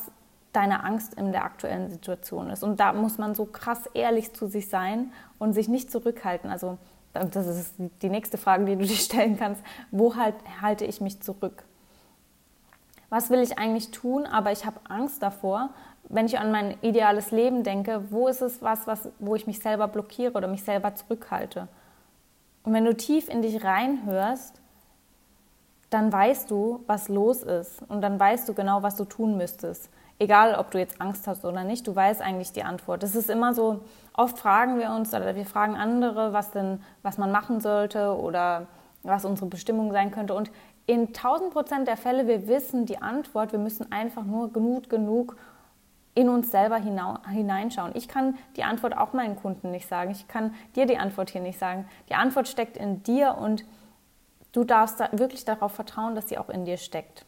deine 0.52 0.84
Angst 0.84 1.14
in 1.14 1.32
der 1.32 1.44
aktuellen 1.44 1.90
Situation 1.90 2.50
ist. 2.50 2.62
Und 2.62 2.80
da 2.80 2.92
muss 2.92 3.16
man 3.16 3.34
so 3.34 3.46
krass 3.46 3.86
ehrlich 3.94 4.34
zu 4.34 4.46
sich 4.46 4.68
sein 4.68 5.12
und 5.38 5.54
sich 5.54 5.68
nicht 5.68 5.90
zurückhalten. 5.90 6.50
Also 6.50 6.76
das 7.12 7.46
ist 7.46 7.74
die 8.00 8.08
nächste 8.08 8.38
Frage, 8.38 8.64
die 8.64 8.76
du 8.76 8.84
dir 8.84 8.94
stellen 8.96 9.38
kannst. 9.38 9.62
Wo 9.90 10.16
halt, 10.16 10.34
halte 10.60 10.84
ich 10.84 11.00
mich 11.00 11.20
zurück? 11.20 11.64
Was 13.10 13.28
will 13.28 13.40
ich 13.40 13.58
eigentlich 13.58 13.90
tun, 13.90 14.24
aber 14.24 14.52
ich 14.52 14.64
habe 14.64 14.80
Angst 14.88 15.22
davor, 15.22 15.70
wenn 16.08 16.26
ich 16.26 16.38
an 16.38 16.50
mein 16.50 16.76
ideales 16.80 17.30
Leben 17.30 17.62
denke, 17.62 18.10
wo 18.10 18.28
ist 18.28 18.40
es 18.40 18.62
was, 18.62 18.86
was, 18.86 19.10
wo 19.18 19.34
ich 19.34 19.46
mich 19.46 19.60
selber 19.60 19.88
blockiere 19.88 20.32
oder 20.32 20.48
mich 20.48 20.62
selber 20.62 20.94
zurückhalte? 20.94 21.68
Und 22.64 22.72
wenn 22.72 22.84
du 22.84 22.96
tief 22.96 23.28
in 23.28 23.42
dich 23.42 23.62
reinhörst, 23.64 24.60
dann 25.90 26.12
weißt 26.12 26.50
du, 26.50 26.82
was 26.86 27.08
los 27.08 27.42
ist 27.42 27.82
und 27.88 28.00
dann 28.00 28.18
weißt 28.18 28.48
du 28.48 28.54
genau, 28.54 28.82
was 28.82 28.96
du 28.96 29.04
tun 29.04 29.36
müsstest. 29.36 29.90
Egal, 30.18 30.54
ob 30.54 30.70
du 30.70 30.78
jetzt 30.78 31.00
Angst 31.00 31.26
hast 31.26 31.44
oder 31.44 31.64
nicht, 31.64 31.86
du 31.86 31.96
weißt 31.96 32.22
eigentlich 32.22 32.52
die 32.52 32.62
Antwort. 32.62 33.02
Das 33.02 33.14
ist 33.14 33.28
immer 33.28 33.54
so, 33.54 33.80
oft 34.14 34.38
fragen 34.38 34.78
wir 34.78 34.90
uns 34.90 35.12
oder 35.12 35.34
wir 35.34 35.46
fragen 35.46 35.74
andere, 35.76 36.32
was 36.32 36.50
denn, 36.52 36.80
was 37.02 37.18
man 37.18 37.32
machen 37.32 37.60
sollte 37.60 38.16
oder 38.16 38.66
was 39.02 39.24
unsere 39.24 39.48
Bestimmung 39.48 39.90
sein 39.92 40.10
könnte. 40.12 40.34
Und 40.34 40.50
in 40.86 41.08
1000 41.08 41.52
Prozent 41.52 41.88
der 41.88 41.96
Fälle, 41.96 42.26
wir 42.26 42.46
wissen 42.46 42.86
die 42.86 43.00
Antwort, 43.00 43.52
wir 43.52 43.58
müssen 43.58 43.90
einfach 43.90 44.24
nur 44.24 44.52
genug, 44.52 44.88
genug 44.88 45.36
in 46.14 46.28
uns 46.28 46.50
selber 46.50 46.76
hineinschauen. 46.76 47.92
Ich 47.94 48.06
kann 48.06 48.36
die 48.56 48.64
Antwort 48.64 48.96
auch 48.96 49.14
meinen 49.14 49.36
Kunden 49.36 49.70
nicht 49.70 49.88
sagen. 49.88 50.10
Ich 50.10 50.28
kann 50.28 50.54
dir 50.76 50.86
die 50.86 50.98
Antwort 50.98 51.30
hier 51.30 51.40
nicht 51.40 51.58
sagen. 51.58 51.88
Die 52.10 52.14
Antwort 52.14 52.48
steckt 52.48 52.76
in 52.76 53.02
dir 53.02 53.38
und 53.38 53.64
du 54.52 54.64
darfst 54.64 55.00
da 55.00 55.08
wirklich 55.12 55.44
darauf 55.46 55.72
vertrauen, 55.72 56.14
dass 56.14 56.28
sie 56.28 56.36
auch 56.36 56.50
in 56.50 56.66
dir 56.66 56.76
steckt. 56.76 57.24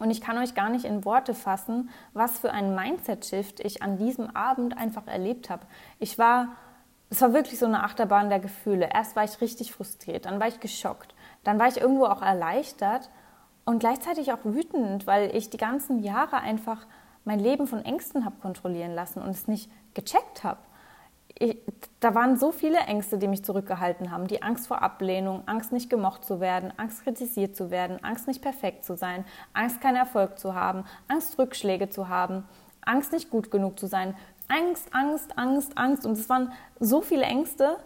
Und 0.00 0.10
ich 0.10 0.22
kann 0.22 0.38
euch 0.38 0.54
gar 0.54 0.70
nicht 0.70 0.86
in 0.86 1.04
Worte 1.04 1.34
fassen, 1.34 1.90
was 2.14 2.38
für 2.38 2.50
ein 2.50 2.74
Mindset-Shift 2.74 3.60
ich 3.60 3.82
an 3.82 3.98
diesem 3.98 4.34
Abend 4.34 4.76
einfach 4.76 5.06
erlebt 5.06 5.50
habe. 5.50 5.66
Ich 5.98 6.18
war, 6.18 6.48
es 7.10 7.20
war 7.20 7.34
wirklich 7.34 7.58
so 7.58 7.66
eine 7.66 7.84
Achterbahn 7.84 8.30
der 8.30 8.40
Gefühle. 8.40 8.88
Erst 8.92 9.14
war 9.14 9.24
ich 9.24 9.40
richtig 9.42 9.72
frustriert, 9.72 10.24
dann 10.24 10.40
war 10.40 10.48
ich 10.48 10.58
geschockt, 10.58 11.14
dann 11.44 11.58
war 11.58 11.68
ich 11.68 11.80
irgendwo 11.80 12.06
auch 12.06 12.22
erleichtert 12.22 13.10
und 13.66 13.78
gleichzeitig 13.78 14.32
auch 14.32 14.42
wütend, 14.42 15.06
weil 15.06 15.36
ich 15.36 15.50
die 15.50 15.58
ganzen 15.58 16.02
Jahre 16.02 16.38
einfach 16.38 16.86
mein 17.24 17.38
Leben 17.38 17.66
von 17.66 17.84
Ängsten 17.84 18.24
habe 18.24 18.36
kontrollieren 18.40 18.94
lassen 18.94 19.20
und 19.20 19.28
es 19.28 19.48
nicht 19.48 19.70
gecheckt 19.92 20.44
habe. 20.44 20.60
Da 22.00 22.14
waren 22.14 22.38
so 22.38 22.52
viele 22.52 22.78
Ängste, 22.78 23.18
die 23.18 23.28
mich 23.28 23.44
zurückgehalten 23.44 24.10
haben. 24.10 24.26
Die 24.26 24.42
Angst 24.42 24.68
vor 24.68 24.82
Ablehnung, 24.82 25.42
Angst 25.46 25.72
nicht 25.72 25.88
gemocht 25.88 26.24
zu 26.24 26.40
werden, 26.40 26.72
Angst 26.76 27.02
kritisiert 27.02 27.56
zu 27.56 27.70
werden, 27.70 28.02
Angst 28.04 28.26
nicht 28.26 28.42
perfekt 28.42 28.84
zu 28.84 28.96
sein, 28.96 29.24
Angst 29.54 29.80
keinen 29.80 29.96
Erfolg 29.96 30.38
zu 30.38 30.54
haben, 30.54 30.84
Angst 31.08 31.38
Rückschläge 31.38 31.88
zu 31.88 32.08
haben, 32.08 32.44
Angst 32.82 33.12
nicht 33.12 33.30
gut 33.30 33.50
genug 33.50 33.78
zu 33.78 33.86
sein. 33.86 34.14
Angst, 34.48 34.88
Angst, 34.92 35.38
Angst, 35.38 35.78
Angst. 35.78 36.06
Und 36.06 36.12
es 36.12 36.28
waren 36.28 36.52
so 36.78 37.00
viele 37.00 37.22
Ängste. 37.22 37.76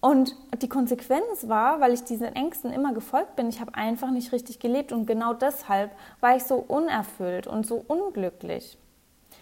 Und 0.00 0.34
die 0.62 0.68
Konsequenz 0.68 1.46
war, 1.46 1.80
weil 1.80 1.92
ich 1.92 2.04
diesen 2.04 2.34
Ängsten 2.34 2.72
immer 2.72 2.94
gefolgt 2.94 3.36
bin, 3.36 3.50
ich 3.50 3.60
habe 3.60 3.74
einfach 3.74 4.10
nicht 4.10 4.32
richtig 4.32 4.58
gelebt. 4.58 4.92
Und 4.92 5.06
genau 5.06 5.34
deshalb 5.34 5.90
war 6.20 6.36
ich 6.36 6.44
so 6.44 6.56
unerfüllt 6.56 7.46
und 7.46 7.66
so 7.66 7.84
unglücklich. 7.86 8.78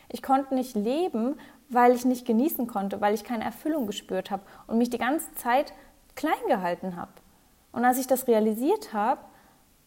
Ich 0.09 0.23
konnte 0.23 0.55
nicht 0.55 0.75
leben, 0.75 1.37
weil 1.69 1.95
ich 1.95 2.05
nicht 2.05 2.27
genießen 2.27 2.67
konnte, 2.67 3.01
weil 3.01 3.15
ich 3.15 3.25
keine 3.25 3.45
Erfüllung 3.45 3.87
gespürt 3.87 4.31
habe 4.31 4.43
und 4.67 4.79
mich 4.79 4.91
die 4.91 4.99
ganze 4.99 5.33
Zeit 5.35 5.73
klein 6.15 6.33
gehalten 6.49 6.97
habe. 6.97 7.13
Und 7.73 7.85
als 7.85 7.99
ich 7.99 8.07
das 8.07 8.27
realisiert 8.27 8.93
habe, 8.93 9.21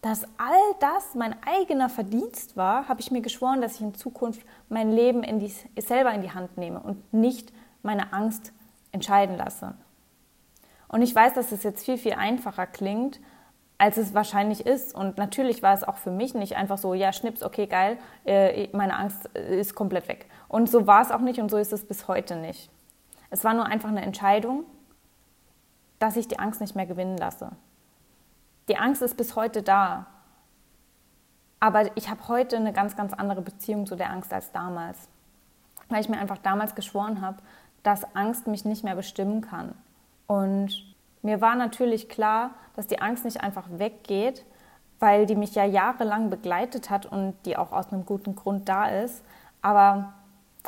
dass 0.01 0.23
all 0.37 0.75
das 0.79 1.13
mein 1.13 1.35
eigener 1.43 1.89
Verdienst 1.89 2.57
war, 2.57 2.87
habe 2.87 3.01
ich 3.01 3.11
mir 3.11 3.21
geschworen, 3.21 3.61
dass 3.61 3.75
ich 3.75 3.81
in 3.81 3.93
Zukunft 3.93 4.41
mein 4.69 4.91
Leben 4.91 5.23
in 5.23 5.39
die, 5.39 5.53
selber 5.79 6.11
in 6.13 6.21
die 6.21 6.31
Hand 6.31 6.57
nehme 6.57 6.79
und 6.79 7.13
nicht 7.13 7.53
meine 7.83 8.11
Angst 8.13 8.51
entscheiden 8.91 9.37
lasse. 9.37 9.75
Und 10.87 11.01
ich 11.03 11.13
weiß, 11.13 11.33
dass 11.33 11.51
es 11.51 11.63
jetzt 11.63 11.85
viel, 11.85 11.97
viel 11.97 12.13
einfacher 12.13 12.65
klingt, 12.67 13.19
als 13.77 13.97
es 13.97 14.13
wahrscheinlich 14.13 14.65
ist. 14.65 14.93
Und 14.93 15.17
natürlich 15.17 15.63
war 15.63 15.73
es 15.73 15.83
auch 15.83 15.97
für 15.97 16.11
mich 16.11 16.33
nicht 16.33 16.55
einfach 16.55 16.77
so, 16.77 16.93
ja, 16.93 17.13
schnips, 17.13 17.43
okay, 17.43 17.67
geil, 17.67 17.97
äh, 18.25 18.67
meine 18.73 18.95
Angst 18.97 19.29
äh, 19.35 19.59
ist 19.59 19.73
komplett 19.73 20.07
weg. 20.07 20.27
Und 20.51 20.69
so 20.69 20.85
war 20.85 21.01
es 21.01 21.11
auch 21.11 21.21
nicht 21.21 21.39
und 21.39 21.49
so 21.49 21.55
ist 21.55 21.71
es 21.71 21.85
bis 21.87 22.09
heute 22.09 22.35
nicht. 22.35 22.69
Es 23.29 23.45
war 23.45 23.53
nur 23.53 23.67
einfach 23.67 23.87
eine 23.87 24.01
Entscheidung, 24.01 24.65
dass 25.97 26.17
ich 26.17 26.27
die 26.27 26.39
Angst 26.39 26.59
nicht 26.59 26.75
mehr 26.75 26.85
gewinnen 26.85 27.17
lasse. 27.17 27.51
Die 28.67 28.75
Angst 28.75 29.01
ist 29.01 29.15
bis 29.15 29.37
heute 29.37 29.63
da. 29.63 30.07
Aber 31.61 31.95
ich 31.95 32.09
habe 32.09 32.27
heute 32.27 32.57
eine 32.57 32.73
ganz, 32.73 32.97
ganz 32.97 33.13
andere 33.13 33.41
Beziehung 33.41 33.85
zu 33.85 33.95
der 33.95 34.09
Angst 34.09 34.33
als 34.33 34.51
damals. 34.51 35.07
Weil 35.87 36.01
ich 36.01 36.09
mir 36.09 36.19
einfach 36.19 36.39
damals 36.39 36.75
geschworen 36.75 37.21
habe, 37.21 37.37
dass 37.81 38.13
Angst 38.13 38.45
mich 38.45 38.65
nicht 38.65 38.83
mehr 38.83 38.95
bestimmen 38.95 39.39
kann. 39.39 39.73
Und 40.27 40.83
mir 41.21 41.39
war 41.39 41.55
natürlich 41.55 42.09
klar, 42.09 42.51
dass 42.75 42.87
die 42.87 43.01
Angst 43.01 43.23
nicht 43.23 43.39
einfach 43.39 43.67
weggeht, 43.69 44.43
weil 44.99 45.25
die 45.25 45.37
mich 45.37 45.55
ja 45.55 45.63
jahrelang 45.63 46.29
begleitet 46.29 46.89
hat 46.89 47.05
und 47.05 47.35
die 47.45 47.55
auch 47.55 47.71
aus 47.71 47.93
einem 47.93 48.05
guten 48.05 48.35
Grund 48.35 48.67
da 48.67 48.87
ist. 48.89 49.23
Aber 49.61 50.13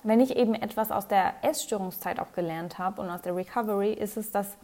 wenn 0.03 0.19
ich 0.19 0.35
eben 0.35 0.55
etwas 0.55 0.91
aus 0.91 1.07
der 1.07 1.33
Essstörungszeit 1.43 2.19
auch 2.19 2.33
gelernt 2.33 2.79
habe 2.79 3.01
und 3.01 3.09
aus 3.09 3.21
der 3.21 3.35
Recovery, 3.35 3.93
ist 3.93 4.17
es, 4.17 4.31
dass 4.31 4.57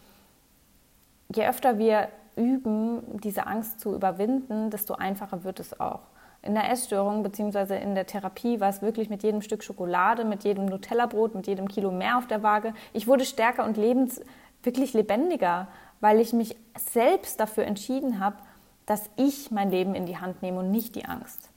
je 1.34 1.48
öfter 1.48 1.78
wir 1.78 2.10
üben, 2.36 3.20
diese 3.22 3.46
Angst 3.46 3.80
zu 3.80 3.94
überwinden, 3.94 4.70
desto 4.70 4.96
einfacher 4.96 5.44
wird 5.44 5.60
es 5.60 5.80
auch. 5.80 6.02
In 6.42 6.56
der 6.56 6.72
Essstörung 6.72 7.22
bzw. 7.22 7.82
in 7.82 7.96
der 7.96 8.06
Therapie 8.06 8.60
war 8.60 8.70
es 8.70 8.82
wirklich 8.82 9.10
mit 9.10 9.24
jedem 9.24 9.42
Stück 9.42 9.62
Schokolade, 9.64 10.24
mit 10.24 10.46
jedem 10.46 10.66
Nutella-Brot, 10.66 11.36
mit 11.36 11.48
jedem 11.48 11.68
Kilo 11.68 11.92
mehr 11.92 12.18
auf 12.18 12.28
der 12.28 12.44
Waage. 12.44 12.74
Ich 12.94 13.08
wurde 13.08 13.26
stärker 13.26 13.66
und 13.66 13.76
lebens 13.76 14.22
wirklich 14.64 14.94
lebendiger, 14.94 15.68
weil 16.00 16.20
ich 16.20 16.32
mich 16.32 16.56
selbst 16.78 17.40
dafür 17.40 17.66
entschieden 17.66 18.20
habe, 18.22 18.38
dass 18.86 19.10
ich 19.18 19.52
mein 19.52 19.70
Leben 19.70 19.96
in 19.96 20.06
die 20.06 20.18
Hand 20.18 20.42
nehme 20.42 20.60
und 20.60 20.72
nicht 20.72 20.96
die 20.96 21.06
Angst. 21.06 21.50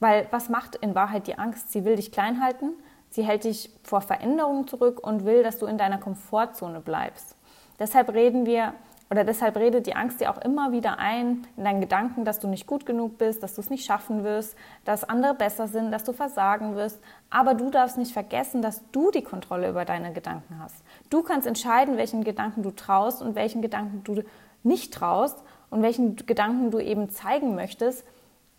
Weil 0.00 0.26
was 0.30 0.48
macht 0.48 0.76
in 0.76 0.94
Wahrheit 0.94 1.26
die 1.26 1.38
Angst? 1.38 1.70
Sie 1.70 1.84
will 1.84 1.96
dich 1.96 2.10
klein 2.10 2.42
halten, 2.42 2.72
sie 3.10 3.22
hält 3.22 3.44
dich 3.44 3.70
vor 3.82 4.00
Veränderungen 4.00 4.66
zurück 4.66 5.00
und 5.06 5.24
will, 5.24 5.42
dass 5.42 5.58
du 5.58 5.66
in 5.66 5.78
deiner 5.78 5.98
Komfortzone 5.98 6.80
bleibst. 6.80 7.36
Deshalb 7.78 8.12
reden 8.12 8.46
wir 8.46 8.74
oder 9.10 9.24
deshalb 9.24 9.56
redet 9.56 9.86
die 9.86 9.94
Angst 9.94 10.20
dir 10.20 10.30
auch 10.30 10.38
immer 10.38 10.70
wieder 10.72 10.98
ein 10.98 11.46
in 11.56 11.64
deinen 11.64 11.80
Gedanken, 11.80 12.26
dass 12.26 12.40
du 12.40 12.48
nicht 12.48 12.66
gut 12.66 12.84
genug 12.84 13.16
bist, 13.16 13.42
dass 13.42 13.54
du 13.54 13.62
es 13.62 13.70
nicht 13.70 13.86
schaffen 13.86 14.22
wirst, 14.22 14.54
dass 14.84 15.04
andere 15.04 15.32
besser 15.32 15.66
sind, 15.66 15.90
dass 15.90 16.04
du 16.04 16.12
versagen 16.12 16.76
wirst. 16.76 17.00
Aber 17.30 17.54
du 17.54 17.70
darfst 17.70 17.96
nicht 17.96 18.12
vergessen, 18.12 18.60
dass 18.60 18.82
du 18.92 19.10
die 19.10 19.22
Kontrolle 19.22 19.70
über 19.70 19.86
deine 19.86 20.12
Gedanken 20.12 20.58
hast. 20.60 20.76
Du 21.08 21.22
kannst 21.22 21.46
entscheiden, 21.46 21.96
welchen 21.96 22.22
Gedanken 22.22 22.62
du 22.62 22.70
traust 22.70 23.22
und 23.22 23.34
welchen 23.34 23.62
Gedanken 23.62 24.04
du 24.04 24.22
nicht 24.62 24.92
traust 24.92 25.42
und 25.70 25.82
welchen 25.82 26.16
Gedanken 26.16 26.70
du 26.70 26.78
eben 26.78 27.08
zeigen 27.08 27.54
möchtest, 27.54 28.04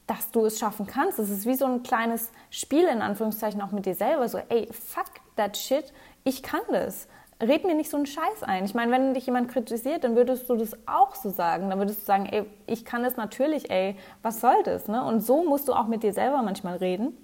dass 0.10 0.32
du 0.32 0.46
es 0.46 0.58
schaffen 0.58 0.88
kannst. 0.88 1.20
Es 1.20 1.30
ist 1.30 1.46
wie 1.46 1.56
so 1.56 1.66
ein 1.66 1.84
kleines 1.84 2.32
Spiel 2.50 2.86
in 2.86 3.02
Anführungszeichen 3.02 3.62
auch 3.62 3.72
mit 3.72 3.86
dir 3.86 3.96
selber. 3.96 4.28
So, 4.28 4.40
ey, 4.50 4.68
fuck 4.72 5.12
that 5.36 5.56
shit, 5.56 5.94
ich 6.24 6.42
kann 6.42 6.62
das 6.72 7.08
red 7.42 7.64
mir 7.64 7.76
nicht 7.76 7.90
so 7.90 7.98
einen 7.98 8.06
Scheiß 8.06 8.44
ein. 8.44 8.66
Ich 8.66 8.74
meine, 8.74 8.92
wenn 8.92 9.14
dich 9.14 9.26
jemand 9.26 9.50
kritisiert, 9.50 10.04
dann 10.04 10.16
würdest 10.16 10.50
du 10.50 10.56
das 10.56 10.76
auch 10.86 11.16
so 11.16 11.30
sagen. 11.30 11.70
Dann 11.70 11.80
würdest 11.80 12.02
du 12.02 12.06
sagen, 12.06 12.26
ey, 12.26 12.46
ich 12.68 12.84
kann 12.86 13.04
das 13.04 13.16
natürlich, 13.16 13.72
ey, 13.72 13.96
was 14.22 14.42
soll 14.42 14.62
das? 14.64 14.88
Ne? 14.88 15.04
Und 15.04 15.22
so 15.22 15.44
musst 15.44 15.68
du 15.68 15.74
auch 15.74 15.88
mit 15.88 16.04
dir 16.04 16.14
selber 16.14 16.42
manchmal 16.42 16.78
reden. 16.78 17.18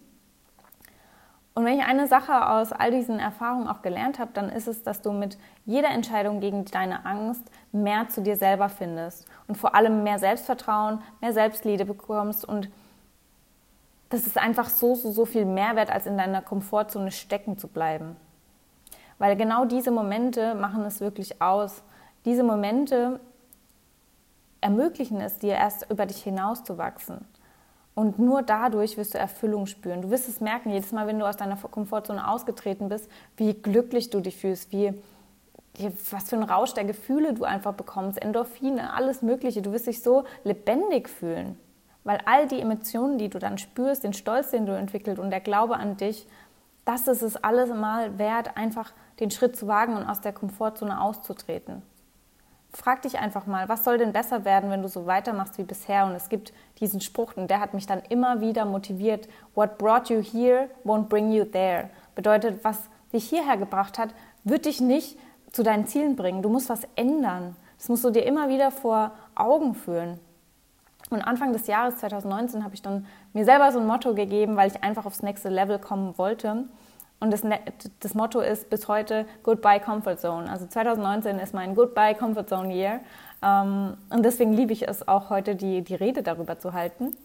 Und 1.55 1.63
wenn 1.63 1.79
ich 1.79 1.85
eine 1.85 2.05
Sache 2.05 2.49
aus 2.49 2.73
all 2.73 2.91
diesen 2.91 3.17
Erfahrungen 3.17 3.69
auch 3.69 3.81
gelernt 3.81 4.19
habe, 4.19 4.31
dann 4.33 4.49
ist 4.49 4.67
es, 4.67 4.83
dass 4.83 5.01
du 5.01 5.13
mit 5.13 5.37
jeder 5.65 5.87
Entscheidung 5.89 6.41
gegen 6.41 6.65
deine 6.65 7.05
Angst 7.05 7.49
mehr 7.71 8.09
zu 8.09 8.21
dir 8.21 8.35
selber 8.35 8.67
findest 8.67 9.25
und 9.47 9.57
vor 9.57 9.73
allem 9.73 10.03
mehr 10.03 10.19
Selbstvertrauen, 10.19 11.01
mehr 11.21 11.31
Selbstliebe 11.31 11.85
bekommst 11.85 12.43
und 12.43 12.69
das 14.09 14.27
ist 14.27 14.37
einfach 14.37 14.69
so, 14.69 14.95
so, 14.95 15.11
so 15.11 15.25
viel 15.25 15.45
Mehrwert, 15.45 15.89
als 15.89 16.05
in 16.05 16.17
deiner 16.17 16.41
Komfortzone 16.41 17.11
stecken 17.11 17.57
zu 17.57 17.67
bleiben. 17.67 18.17
Weil 19.17 19.35
genau 19.35 19.65
diese 19.65 19.91
Momente 19.91 20.55
machen 20.55 20.83
es 20.83 20.99
wirklich 20.99 21.41
aus. 21.41 21.83
Diese 22.25 22.43
Momente 22.43 23.19
ermöglichen 24.61 25.21
es 25.21 25.39
dir 25.39 25.53
erst 25.53 25.89
über 25.89 26.05
dich 26.05 26.21
hinauszuwachsen. 26.21 27.25
Und 27.95 28.19
nur 28.19 28.41
dadurch 28.41 28.97
wirst 28.97 29.13
du 29.13 29.17
Erfüllung 29.17 29.65
spüren. 29.65 30.01
Du 30.01 30.11
wirst 30.11 30.27
es 30.27 30.41
merken, 30.41 30.69
jedes 30.69 30.91
Mal, 30.91 31.07
wenn 31.07 31.17
du 31.17 31.25
aus 31.25 31.37
deiner 31.37 31.55
Komfortzone 31.55 32.29
ausgetreten 32.29 32.89
bist, 32.89 33.09
wie 33.37 33.53
glücklich 33.53 34.09
du 34.09 34.19
dich 34.19 34.35
fühlst, 34.35 34.73
wie, 34.73 34.93
was 36.11 36.29
für 36.29 36.35
ein 36.35 36.43
Rausch 36.43 36.73
der 36.73 36.83
Gefühle 36.83 37.33
du 37.33 37.45
einfach 37.45 37.73
bekommst, 37.73 38.21
Endorphine, 38.21 38.93
alles 38.93 39.21
Mögliche. 39.21 39.61
Du 39.61 39.71
wirst 39.71 39.87
dich 39.87 40.03
so 40.03 40.25
lebendig 40.43 41.09
fühlen. 41.09 41.57
Weil 42.03 42.19
all 42.25 42.47
die 42.47 42.59
Emotionen, 42.59 43.17
die 43.17 43.29
du 43.29 43.39
dann 43.39 43.57
spürst, 43.57 44.03
den 44.03 44.13
Stolz, 44.13 44.51
den 44.51 44.65
du 44.65 44.77
entwickelst 44.77 45.19
und 45.19 45.31
der 45.31 45.39
Glaube 45.39 45.77
an 45.77 45.95
dich, 45.95 46.27
das 46.83 47.07
ist 47.07 47.23
es 47.23 47.37
alles 47.37 47.73
mal 47.73 48.19
wert, 48.19 48.57
einfach 48.57 48.91
den 49.19 49.31
Schritt 49.31 49.55
zu 49.55 49.67
wagen 49.67 49.95
und 49.95 50.05
aus 50.05 50.21
der 50.21 50.33
Komfortzone 50.33 51.01
auszutreten. 51.01 51.81
Frag 52.75 53.03
dich 53.03 53.17
einfach 53.17 53.45
mal, 53.45 53.69
was 53.69 53.85
soll 53.85 53.97
denn 53.97 54.11
besser 54.11 54.43
werden, 54.43 54.69
wenn 54.69 54.81
du 54.81 54.89
so 54.89 55.05
weitermachst 55.05 55.57
wie 55.57 55.63
bisher? 55.63 56.05
Und 56.05 56.11
es 56.11 56.27
gibt 56.27 56.51
diesen 56.81 56.99
Spruch, 56.99 57.37
und 57.37 57.49
der 57.49 57.61
hat 57.61 57.73
mich 57.73 57.87
dann 57.87 58.01
immer 58.09 58.41
wieder 58.41 58.65
motiviert. 58.65 59.29
What 59.53 59.77
brought 59.77 60.09
you 60.09 60.21
here 60.21 60.69
won't 60.83 61.07
bring 61.07 61.31
you 61.31 61.45
there. 61.45 61.89
Bedeutet, 62.15 62.63
was 62.63 62.77
dich 63.13 63.29
hierher 63.29 63.55
gebracht 63.55 63.97
hat, 63.97 64.09
wird 64.43 64.65
dich 64.65 64.81
nicht 64.81 65.17
zu 65.53 65.63
deinen 65.63 65.87
Zielen 65.87 66.17
bringen. 66.17 66.41
Du 66.41 66.49
musst 66.49 66.67
was 66.67 66.81
ändern. 66.97 67.55
Das 67.77 67.87
musst 67.87 68.03
du 68.03 68.09
dir 68.09 68.25
immer 68.25 68.49
wieder 68.49 68.71
vor 68.71 69.11
Augen 69.35 69.73
führen. 69.73 70.19
Und 71.09 71.21
Anfang 71.21 71.53
des 71.53 71.67
Jahres 71.67 71.97
2019 71.97 72.65
habe 72.65 72.75
ich 72.75 72.81
dann 72.81 73.05
mir 73.31 73.45
selber 73.45 73.71
so 73.71 73.79
ein 73.79 73.87
Motto 73.87 74.13
gegeben, 74.15 74.57
weil 74.57 74.69
ich 74.69 74.83
einfach 74.83 75.05
aufs 75.05 75.23
nächste 75.23 75.47
Level 75.47 75.79
kommen 75.79 76.17
wollte. 76.17 76.65
Und 77.25 77.31
das, 77.31 77.43
ne-, 77.43 77.59
das, 78.01 78.13
Motto 78.13 78.39
ist 78.39 78.69
bis 78.69 78.87
heute 78.87 79.25
Goodbye 79.41 79.79
Comfort 79.79 80.17
Zone. 80.17 80.47
Also 80.47 80.67
2019 80.67 81.39
ist 81.39 81.55
mein 81.55 81.73
Goodbye 81.73 82.13
Comfort 82.13 82.45
Zone 82.45 82.71
Year. 82.71 82.99
Ähm, 83.41 83.97
und 84.11 84.23
deswegen 84.23 84.53
liebe 84.53 84.73
ich 84.73 84.87
es 84.87 85.07
auch 85.07 85.31
heute, 85.31 85.55
die, 85.55 85.81
die 85.81 85.95
Rede 85.95 86.21
darüber 86.21 86.59
zu 86.59 86.73
halten. 86.73 87.17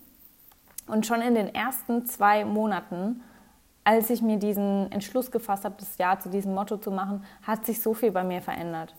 Und 0.86 1.04
schon 1.04 1.20
in 1.20 1.34
den 1.34 1.54
ersten 1.54 2.06
zwei 2.06 2.46
Monaten, 2.46 3.22
als 3.84 4.08
ich 4.08 4.22
mir 4.22 4.38
diesen 4.38 4.90
Entschluss 4.90 5.30
gefasst 5.30 5.66
habe, 5.66 5.74
das 5.78 5.98
Jahr 5.98 6.18
zu 6.18 6.30
diesem 6.30 6.54
Motto 6.54 6.78
zu 6.78 6.90
machen, 6.90 7.22
hat 7.42 7.66
sich 7.66 7.82
so 7.82 7.92
viel 7.92 8.10
bei 8.10 8.24
mir 8.24 8.40
verändert. 8.40 8.94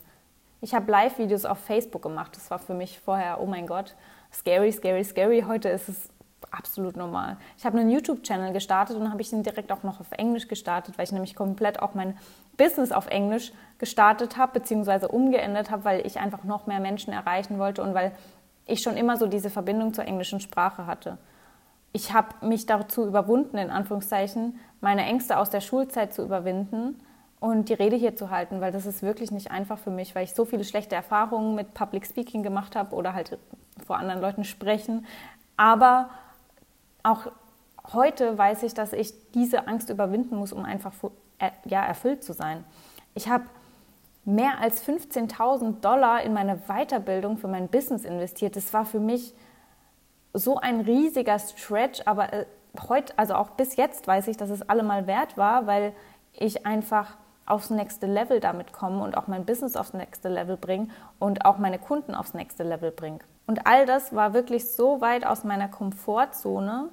Ich 0.61 0.75
habe 0.75 0.91
Live-Videos 0.91 1.45
auf 1.45 1.57
Facebook 1.57 2.03
gemacht. 2.03 2.35
Das 2.35 2.51
war 2.51 2.59
für 2.59 2.75
mich 2.75 2.99
vorher, 2.99 3.41
oh 3.41 3.47
mein 3.47 3.65
Gott, 3.65 3.95
scary, 4.31 4.71
scary, 4.71 5.03
scary. 5.03 5.45
Heute 5.47 5.69
ist 5.69 5.89
es 5.89 6.09
absolut 6.51 6.97
normal. 6.97 7.37
Ich 7.57 7.65
habe 7.65 7.79
einen 7.79 7.89
YouTube-Channel 7.89 8.53
gestartet 8.53 8.97
und 8.97 9.11
habe 9.11 9.21
ich 9.21 9.29
den 9.29 9.43
direkt 9.43 9.71
auch 9.71 9.83
noch 9.83 9.99
auf 9.99 10.11
Englisch 10.11 10.47
gestartet, 10.47 10.97
weil 10.97 11.05
ich 11.05 11.11
nämlich 11.11 11.35
komplett 11.35 11.81
auch 11.81 11.93
mein 11.93 12.17
Business 12.57 12.91
auf 12.91 13.07
Englisch 13.07 13.51
gestartet 13.77 14.37
habe, 14.37 14.59
beziehungsweise 14.59 15.07
umgeändert 15.07 15.71
habe, 15.71 15.85
weil 15.85 16.05
ich 16.05 16.19
einfach 16.19 16.43
noch 16.43 16.67
mehr 16.67 16.79
Menschen 16.79 17.13
erreichen 17.13 17.59
wollte 17.59 17.83
und 17.83 17.93
weil 17.93 18.11
ich 18.65 18.81
schon 18.81 18.97
immer 18.97 19.17
so 19.17 19.27
diese 19.27 19.49
Verbindung 19.49 19.93
zur 19.93 20.05
englischen 20.05 20.39
Sprache 20.39 20.85
hatte. 20.85 21.17
Ich 21.93 22.13
habe 22.13 22.45
mich 22.45 22.65
dazu 22.65 23.05
überwunden, 23.05 23.57
in 23.57 23.69
Anführungszeichen, 23.69 24.59
meine 24.79 25.03
Ängste 25.03 25.37
aus 25.37 25.49
der 25.49 25.61
Schulzeit 25.61 26.13
zu 26.13 26.23
überwinden 26.23 26.99
und 27.39 27.69
die 27.69 27.73
Rede 27.73 27.95
hier 27.95 28.15
zu 28.15 28.29
halten, 28.29 28.61
weil 28.61 28.71
das 28.71 28.85
ist 28.85 29.01
wirklich 29.01 29.31
nicht 29.31 29.51
einfach 29.51 29.77
für 29.77 29.89
mich, 29.89 30.15
weil 30.15 30.23
ich 30.23 30.33
so 30.33 30.45
viele 30.45 30.63
schlechte 30.63 30.95
Erfahrungen 30.95 31.55
mit 31.55 31.73
Public 31.73 32.05
Speaking 32.05 32.43
gemacht 32.43 32.75
habe 32.75 32.95
oder 32.95 33.13
halt 33.13 33.37
vor 33.85 33.97
anderen 33.97 34.21
Leuten 34.21 34.43
sprechen. 34.43 35.05
Aber 35.57 36.09
auch 37.03 37.31
heute 37.93 38.37
weiß 38.37 38.63
ich, 38.63 38.73
dass 38.73 38.93
ich 38.93 39.13
diese 39.31 39.67
Angst 39.67 39.89
überwinden 39.89 40.35
muss, 40.35 40.53
um 40.53 40.65
einfach 40.65 40.93
ja, 41.65 41.83
erfüllt 41.83 42.23
zu 42.23 42.33
sein. 42.33 42.63
Ich 43.13 43.29
habe 43.29 43.45
mehr 44.23 44.59
als 44.59 44.87
15.000 44.87 45.81
Dollar 45.81 46.21
in 46.21 46.33
meine 46.33 46.57
Weiterbildung 46.67 47.37
für 47.37 47.47
mein 47.47 47.67
Business 47.67 48.05
investiert. 48.05 48.55
Das 48.55 48.73
war 48.73 48.85
für 48.85 48.99
mich 48.99 49.33
so 50.33 50.57
ein 50.57 50.81
riesiger 50.81 51.39
Stretch, 51.39 52.01
aber 52.05 52.31
äh, 52.31 52.45
heute, 52.87 53.17
also 53.17 53.33
auch 53.33 53.51
bis 53.51 53.75
jetzt 53.75 54.07
weiß 54.07 54.27
ich, 54.27 54.37
dass 54.37 54.49
es 54.49 54.61
allemal 54.61 55.07
wert 55.07 55.37
war, 55.37 55.67
weil 55.67 55.93
ich 56.33 56.65
einfach 56.65 57.17
aufs 57.45 57.69
nächste 57.69 58.05
Level 58.05 58.39
damit 58.39 58.71
komme 58.71 59.03
und 59.03 59.17
auch 59.17 59.27
mein 59.27 59.45
Business 59.45 59.75
aufs 59.75 59.93
nächste 59.93 60.29
Level 60.29 60.55
bringe 60.55 60.87
und 61.19 61.45
auch 61.45 61.57
meine 61.57 61.79
Kunden 61.79 62.15
aufs 62.15 62.33
nächste 62.33 62.63
Level 62.63 62.91
bringe. 62.91 63.19
Und 63.47 63.67
all 63.67 63.85
das 63.85 64.15
war 64.15 64.33
wirklich 64.33 64.71
so 64.71 65.01
weit 65.01 65.25
aus 65.25 65.43
meiner 65.43 65.67
Komfortzone, 65.67 66.89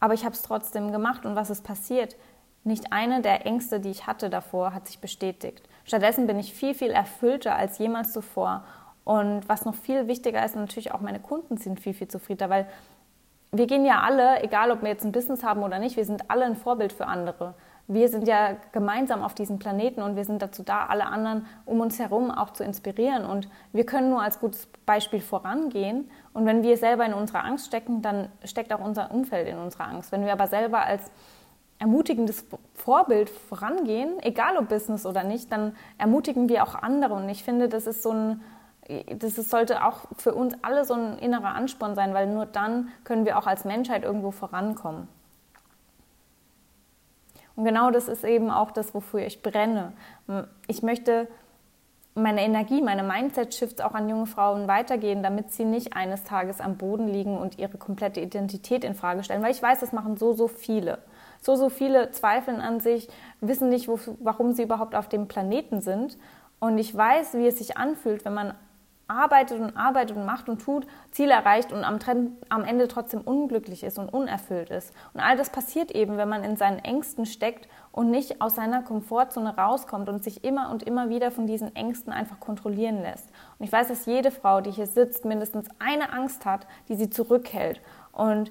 aber 0.00 0.14
ich 0.14 0.24
habe 0.24 0.34
es 0.34 0.42
trotzdem 0.42 0.92
gemacht. 0.92 1.24
Und 1.24 1.36
was 1.36 1.50
ist 1.50 1.64
passiert? 1.64 2.16
Nicht 2.64 2.92
eine 2.92 3.22
der 3.22 3.46
Ängste, 3.46 3.80
die 3.80 3.90
ich 3.90 4.06
hatte 4.06 4.30
davor, 4.30 4.74
hat 4.74 4.86
sich 4.86 4.98
bestätigt. 4.98 5.68
Stattdessen 5.84 6.26
bin 6.26 6.38
ich 6.38 6.54
viel, 6.54 6.74
viel 6.74 6.90
erfüllter 6.90 7.56
als 7.56 7.78
jemals 7.78 8.12
zuvor. 8.12 8.64
Und 9.04 9.48
was 9.48 9.64
noch 9.64 9.74
viel 9.74 10.06
wichtiger 10.06 10.44
ist, 10.44 10.54
natürlich 10.54 10.92
auch 10.92 11.00
meine 11.00 11.20
Kunden 11.20 11.56
sind 11.56 11.80
viel, 11.80 11.94
viel 11.94 12.08
zufriedener, 12.08 12.50
weil 12.50 12.66
wir 13.50 13.66
gehen 13.66 13.84
ja 13.84 14.00
alle, 14.00 14.42
egal 14.42 14.70
ob 14.70 14.82
wir 14.82 14.88
jetzt 14.88 15.04
ein 15.04 15.12
Business 15.12 15.42
haben 15.42 15.62
oder 15.62 15.78
nicht, 15.78 15.96
wir 15.96 16.04
sind 16.04 16.30
alle 16.30 16.44
ein 16.44 16.56
Vorbild 16.56 16.92
für 16.92 17.06
andere 17.06 17.54
wir 17.88 18.08
sind 18.08 18.28
ja 18.28 18.56
gemeinsam 18.72 19.22
auf 19.22 19.34
diesem 19.34 19.58
Planeten 19.58 20.02
und 20.02 20.16
wir 20.16 20.24
sind 20.24 20.40
dazu 20.40 20.62
da, 20.62 20.86
alle 20.86 21.06
anderen 21.06 21.46
um 21.66 21.80
uns 21.80 21.98
herum 21.98 22.30
auch 22.30 22.50
zu 22.50 22.64
inspirieren. 22.64 23.24
Und 23.24 23.48
wir 23.72 23.84
können 23.84 24.10
nur 24.10 24.22
als 24.22 24.38
gutes 24.38 24.68
Beispiel 24.86 25.20
vorangehen. 25.20 26.10
Und 26.32 26.46
wenn 26.46 26.62
wir 26.62 26.76
selber 26.76 27.04
in 27.04 27.12
unserer 27.12 27.44
Angst 27.44 27.66
stecken, 27.66 28.00
dann 28.00 28.28
steckt 28.44 28.72
auch 28.72 28.80
unser 28.80 29.10
Umfeld 29.10 29.48
in 29.48 29.58
unserer 29.58 29.88
Angst. 29.88 30.12
Wenn 30.12 30.24
wir 30.24 30.32
aber 30.32 30.46
selber 30.46 30.82
als 30.82 31.10
ermutigendes 31.78 32.46
Vorbild 32.74 33.28
vorangehen, 33.28 34.20
egal 34.22 34.56
ob 34.56 34.68
Business 34.68 35.04
oder 35.04 35.24
nicht, 35.24 35.50
dann 35.50 35.74
ermutigen 35.98 36.48
wir 36.48 36.62
auch 36.62 36.76
andere. 36.76 37.14
Und 37.14 37.28
ich 37.28 37.42
finde, 37.42 37.68
das 37.68 37.88
ist 37.88 38.04
so 38.04 38.12
ein, 38.12 38.40
das 39.18 39.34
sollte 39.34 39.84
auch 39.84 40.06
für 40.16 40.32
uns 40.32 40.54
alle 40.62 40.84
so 40.84 40.94
ein 40.94 41.18
innerer 41.18 41.54
Ansporn 41.54 41.96
sein, 41.96 42.14
weil 42.14 42.28
nur 42.28 42.46
dann 42.46 42.88
können 43.02 43.24
wir 43.24 43.36
auch 43.36 43.48
als 43.48 43.64
Menschheit 43.64 44.04
irgendwo 44.04 44.30
vorankommen. 44.30 45.08
Und 47.56 47.64
genau 47.64 47.90
das 47.90 48.08
ist 48.08 48.24
eben 48.24 48.50
auch 48.50 48.70
das, 48.70 48.94
wofür 48.94 49.20
ich 49.20 49.42
brenne. 49.42 49.92
Ich 50.66 50.82
möchte 50.82 51.28
meine 52.14 52.42
Energie, 52.42 52.82
meine 52.82 53.02
Mindset-Shifts 53.02 53.80
auch 53.80 53.94
an 53.94 54.08
junge 54.08 54.26
Frauen 54.26 54.68
weitergehen, 54.68 55.22
damit 55.22 55.50
sie 55.50 55.64
nicht 55.64 55.94
eines 55.94 56.24
Tages 56.24 56.60
am 56.60 56.76
Boden 56.76 57.08
liegen 57.08 57.38
und 57.38 57.58
ihre 57.58 57.78
komplette 57.78 58.20
Identität 58.20 58.84
in 58.84 58.94
Frage 58.94 59.24
stellen. 59.24 59.42
Weil 59.42 59.52
ich 59.52 59.62
weiß, 59.62 59.80
das 59.80 59.92
machen 59.92 60.16
so, 60.16 60.34
so 60.34 60.48
viele. 60.48 60.98
So, 61.40 61.56
so 61.56 61.70
viele 61.70 62.10
zweifeln 62.10 62.60
an 62.60 62.80
sich, 62.80 63.08
wissen 63.40 63.68
nicht, 63.70 63.88
wo, 63.88 63.98
warum 64.20 64.52
sie 64.52 64.62
überhaupt 64.62 64.94
auf 64.94 65.08
dem 65.08 65.26
Planeten 65.26 65.80
sind. 65.80 66.18
Und 66.60 66.78
ich 66.78 66.94
weiß, 66.94 67.34
wie 67.34 67.46
es 67.46 67.58
sich 67.58 67.76
anfühlt, 67.76 68.24
wenn 68.24 68.34
man 68.34 68.54
arbeitet 69.08 69.60
und 69.60 69.76
arbeitet 69.76 70.16
und 70.16 70.24
macht 70.24 70.48
und 70.48 70.60
tut, 70.60 70.86
Ziele 71.10 71.32
erreicht 71.34 71.72
und 71.72 71.84
am, 71.84 71.98
am, 72.48 72.64
Ende 72.64 72.88
trotzdem 72.88 73.20
unglücklich 73.20 73.82
ist 73.82 73.98
und 73.98 74.08
unerfüllt 74.08 74.70
ist. 74.70 74.92
Und 75.12 75.20
all 75.20 75.36
das 75.36 75.50
passiert 75.50 75.90
eben, 75.90 76.16
wenn 76.16 76.28
man 76.28 76.44
in 76.44 76.56
seinen 76.56 76.78
Ängsten 76.78 77.26
steckt 77.26 77.68
und 77.90 78.10
nicht 78.10 78.40
aus 78.40 78.54
seiner 78.54 78.82
Komfortzone 78.82 79.56
rauskommt 79.56 80.08
und 80.08 80.24
sich 80.24 80.44
immer 80.44 80.70
und 80.70 80.82
immer 80.82 81.08
wieder 81.08 81.30
von 81.30 81.46
diesen 81.46 81.74
Ängsten 81.76 82.12
einfach 82.12 82.40
kontrollieren 82.40 83.02
lässt. 83.02 83.28
Und 83.58 83.66
ich 83.66 83.72
weiß, 83.72 83.88
dass 83.88 84.06
jede 84.06 84.30
Frau, 84.30 84.60
die 84.60 84.70
hier 84.70 84.86
sitzt, 84.86 85.24
mindestens 85.24 85.68
eine 85.78 86.12
Angst 86.12 86.44
hat, 86.44 86.66
die 86.88 86.94
sie 86.94 87.10
zurückhält 87.10 87.80
und 88.12 88.50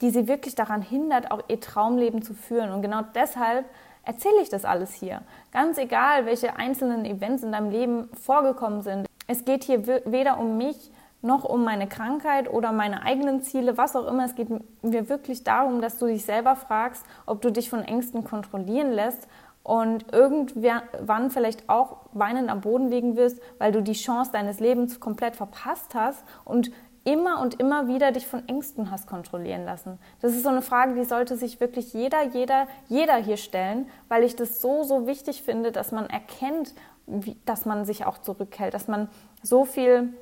die 0.00 0.10
sie 0.10 0.28
wirklich 0.28 0.54
daran 0.54 0.82
hindert, 0.82 1.30
auch 1.30 1.42
ihr 1.48 1.60
Traumleben 1.60 2.22
zu 2.22 2.32
führen. 2.32 2.72
Und 2.72 2.82
genau 2.82 3.02
deshalb 3.14 3.66
erzähle 4.04 4.40
ich 4.42 4.48
das 4.48 4.64
alles 4.64 4.92
hier. 4.94 5.22
Ganz 5.52 5.78
egal, 5.78 6.26
welche 6.26 6.56
einzelnen 6.56 7.04
Events 7.04 7.42
in 7.42 7.52
deinem 7.52 7.70
Leben 7.70 8.08
vorgekommen 8.20 8.82
sind. 8.82 9.06
Es 9.26 9.44
geht 9.44 9.64
hier 9.64 9.86
weder 9.86 10.38
um 10.38 10.56
mich 10.56 10.90
noch 11.22 11.44
um 11.44 11.64
meine 11.64 11.86
Krankheit 11.86 12.50
oder 12.50 12.72
meine 12.72 13.02
eigenen 13.02 13.42
Ziele, 13.42 13.76
was 13.76 13.94
auch 13.94 14.06
immer. 14.06 14.24
Es 14.24 14.34
geht 14.34 14.48
mir 14.82 15.08
wirklich 15.08 15.44
darum, 15.44 15.80
dass 15.80 15.98
du 15.98 16.06
dich 16.06 16.24
selber 16.24 16.56
fragst, 16.56 17.04
ob 17.26 17.42
du 17.42 17.50
dich 17.50 17.68
von 17.68 17.82
Ängsten 17.82 18.24
kontrollieren 18.24 18.92
lässt 18.92 19.28
und 19.62 20.10
irgendwann 20.12 21.30
vielleicht 21.30 21.68
auch 21.68 21.98
weinend 22.12 22.48
am 22.48 22.62
Boden 22.62 22.88
liegen 22.88 23.16
wirst, 23.16 23.40
weil 23.58 23.72
du 23.72 23.82
die 23.82 23.92
Chance 23.92 24.32
deines 24.32 24.58
Lebens 24.58 25.00
komplett 25.00 25.36
verpasst 25.36 25.94
hast 25.94 26.24
und 26.44 26.70
immer 27.04 27.40
und 27.40 27.58
immer 27.60 27.88
wieder 27.88 28.12
dich 28.12 28.26
von 28.26 28.46
Ängsten 28.48 28.90
hast 28.90 29.06
kontrollieren 29.06 29.64
lassen? 29.64 29.98
Das 30.20 30.32
ist 30.32 30.42
so 30.42 30.48
eine 30.48 30.62
Frage, 30.62 30.94
die 30.94 31.04
sollte 31.04 31.36
sich 31.36 31.60
wirklich 31.60 31.92
jeder, 31.92 32.22
jeder, 32.22 32.66
jeder 32.88 33.16
hier 33.16 33.36
stellen, 33.36 33.88
weil 34.08 34.24
ich 34.24 34.36
das 34.36 34.60
so, 34.60 34.82
so 34.82 35.06
wichtig 35.06 35.42
finde, 35.42 35.72
dass 35.72 35.92
man 35.92 36.08
erkennt, 36.08 36.74
wie, 37.06 37.36
dass 37.44 37.64
man 37.66 37.84
sich 37.84 38.06
auch 38.06 38.18
zurückhält, 38.18 38.74
dass 38.74 38.88
man 38.88 39.08
so 39.42 39.64
viel, 39.64 40.14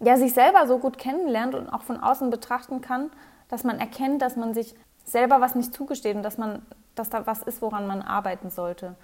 ja, 0.00 0.16
sich 0.16 0.32
selber 0.32 0.66
so 0.66 0.78
gut 0.78 0.98
kennenlernt 0.98 1.54
und 1.54 1.68
auch 1.68 1.82
von 1.82 2.00
außen 2.00 2.30
betrachten 2.30 2.80
kann, 2.80 3.10
dass 3.48 3.64
man 3.64 3.78
erkennt, 3.78 4.22
dass 4.22 4.36
man 4.36 4.54
sich 4.54 4.74
selber 5.04 5.40
was 5.40 5.54
nicht 5.54 5.74
zugesteht 5.74 6.16
und 6.16 6.22
dass 6.22 6.38
man, 6.38 6.62
dass 6.94 7.10
da 7.10 7.26
was 7.26 7.42
ist, 7.42 7.60
woran 7.62 7.86
man 7.86 8.02
arbeiten 8.02 8.50
sollte. 8.50 8.94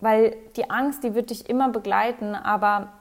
Weil 0.00 0.36
die 0.56 0.70
Angst, 0.70 1.02
die 1.02 1.14
wird 1.14 1.30
dich 1.30 1.48
immer 1.48 1.68
begleiten, 1.68 2.34
aber 2.34 2.92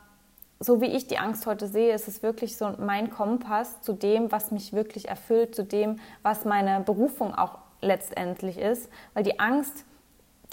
so 0.64 0.80
wie 0.82 0.88
ich 0.88 1.08
die 1.08 1.18
Angst 1.18 1.46
heute 1.46 1.68
sehe, 1.68 1.94
ist 1.94 2.08
es 2.08 2.24
wirklich 2.24 2.58
so 2.58 2.72
mein 2.80 3.10
Kompass 3.10 3.82
zu 3.82 3.94
dem, 3.94 4.32
was 4.32 4.52
mich 4.52 4.72
wirklich 4.72 5.10
erfüllt, 5.10 5.56
zu 5.56 5.64
dem, 5.64 6.00
was 6.22 6.46
meine 6.46 6.80
Berufung 6.80 7.36
auch 7.36 7.58
letztendlich 7.82 8.58
ist. 8.58 8.90
Weil 9.14 9.24
die 9.24 9.40
Angst, 9.40 9.84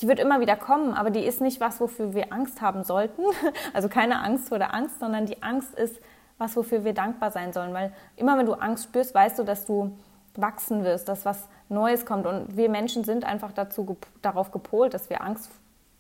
die 0.01 0.09
wird 0.09 0.19
immer 0.19 0.41
wieder 0.41 0.57
kommen, 0.57 0.95
aber 0.95 1.11
die 1.11 1.25
ist 1.25 1.41
nicht 1.41 1.61
was, 1.61 1.81
wofür 1.81 2.13
wir 2.13 2.33
Angst 2.33 2.61
haben 2.61 2.85
sollten. 2.85 3.23
Also 3.73 3.89
keine 3.89 4.21
Angst 4.21 4.49
vor 4.49 4.59
der 4.59 4.75
Angst, 4.75 4.99
sondern 4.99 5.27
die 5.27 5.43
Angst 5.43 5.75
ist 5.75 6.01
was, 6.39 6.57
wofür 6.57 6.85
wir 6.85 6.95
dankbar 6.95 7.31
sein 7.31 7.53
sollen. 7.53 7.73
Weil 7.73 7.93
immer 8.17 8.37
wenn 8.37 8.47
du 8.47 8.55
Angst 8.55 8.85
spürst, 8.85 9.15
weißt 9.15 9.39
du, 9.39 9.45
dass 9.45 9.65
du 9.65 9.93
wachsen 10.35 10.83
wirst, 10.83 11.09
dass 11.09 11.25
was 11.25 11.49
Neues 11.69 12.05
kommt. 12.05 12.27
Und 12.27 12.57
wir 12.57 12.69
Menschen 12.69 13.05
sind 13.05 13.25
einfach 13.25 13.53
dazu, 13.53 13.97
darauf 14.23 14.51
gepolt, 14.51 14.93
dass 14.93 15.09
wir 15.09 15.23
Angst 15.23 15.51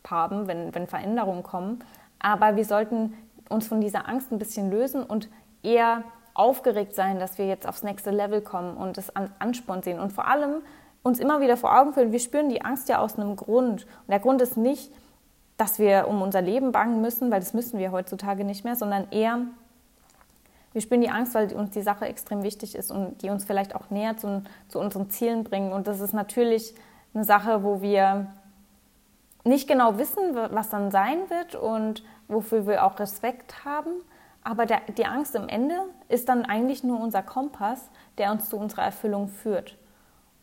haben, 0.08 0.48
wenn, 0.48 0.74
wenn 0.74 0.88
Veränderungen 0.88 1.44
kommen. 1.44 1.84
Aber 2.18 2.56
wir 2.56 2.64
sollten 2.64 3.14
uns 3.50 3.68
von 3.68 3.80
dieser 3.80 4.08
Angst 4.08 4.32
ein 4.32 4.38
bisschen 4.38 4.70
lösen 4.70 5.02
und 5.02 5.28
eher 5.62 6.04
aufgeregt 6.32 6.94
sein, 6.94 7.18
dass 7.18 7.36
wir 7.36 7.46
jetzt 7.46 7.68
aufs 7.68 7.82
nächste 7.82 8.10
Level 8.10 8.40
kommen 8.40 8.76
und 8.76 8.96
es 8.96 9.14
an 9.14 9.30
Ansporn 9.38 9.82
sehen. 9.82 10.00
Und 10.00 10.12
vor 10.12 10.26
allem 10.26 10.62
uns 11.02 11.18
immer 11.18 11.40
wieder 11.40 11.56
vor 11.56 11.78
Augen 11.78 11.92
führen, 11.92 12.12
wir 12.12 12.20
spüren 12.20 12.48
die 12.48 12.62
Angst 12.62 12.88
ja 12.88 12.98
aus 12.98 13.18
einem 13.18 13.36
Grund. 13.36 13.84
Und 13.84 14.08
der 14.08 14.20
Grund 14.20 14.40
ist 14.40 14.56
nicht, 14.56 14.92
dass 15.56 15.78
wir 15.78 16.06
um 16.08 16.22
unser 16.22 16.40
Leben 16.40 16.72
bangen 16.72 17.00
müssen, 17.00 17.30
weil 17.30 17.40
das 17.40 17.52
müssen 17.52 17.78
wir 17.78 17.92
heutzutage 17.92 18.44
nicht 18.44 18.64
mehr, 18.64 18.76
sondern 18.76 19.10
eher, 19.10 19.40
wir 20.72 20.80
spüren 20.80 21.00
die 21.00 21.10
Angst, 21.10 21.34
weil 21.34 21.52
uns 21.52 21.70
die 21.70 21.82
Sache 21.82 22.06
extrem 22.06 22.42
wichtig 22.42 22.74
ist 22.74 22.90
und 22.90 23.22
die 23.22 23.30
uns 23.30 23.44
vielleicht 23.44 23.74
auch 23.74 23.90
näher 23.90 24.16
zu, 24.16 24.42
zu 24.68 24.78
unseren 24.78 25.10
Zielen 25.10 25.44
bringen. 25.44 25.72
Und 25.72 25.86
das 25.86 26.00
ist 26.00 26.14
natürlich 26.14 26.74
eine 27.12 27.24
Sache, 27.24 27.64
wo 27.64 27.82
wir 27.82 28.28
nicht 29.44 29.68
genau 29.68 29.98
wissen, 29.98 30.34
was 30.34 30.70
dann 30.70 30.90
sein 30.90 31.28
wird 31.28 31.54
und 31.54 32.04
wofür 32.30 32.66
wir 32.66 32.84
auch 32.84 32.98
Respekt 32.98 33.64
haben. 33.64 33.90
Aber 34.42 34.66
der, 34.66 34.80
die 34.96 35.06
Angst 35.06 35.34
im 35.34 35.48
Ende 35.48 35.76
ist 36.08 36.28
dann 36.28 36.44
eigentlich 36.44 36.82
nur 36.82 37.00
unser 37.00 37.22
Kompass, 37.22 37.90
der 38.18 38.32
uns 38.32 38.48
zu 38.48 38.56
unserer 38.56 38.84
Erfüllung 38.84 39.28
führt. 39.28 39.76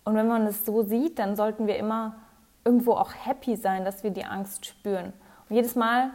Und 0.03 0.15
wenn 0.15 0.27
man 0.27 0.45
es 0.45 0.65
so 0.65 0.83
sieht, 0.83 1.19
dann 1.19 1.35
sollten 1.35 1.67
wir 1.67 1.77
immer 1.77 2.15
irgendwo 2.63 2.93
auch 2.93 3.11
happy 3.13 3.55
sein, 3.55 3.85
dass 3.85 4.03
wir 4.03 4.11
die 4.11 4.25
Angst 4.25 4.65
spüren. 4.65 5.13
Und 5.49 5.55
jedes 5.55 5.75
Mal, 5.75 6.11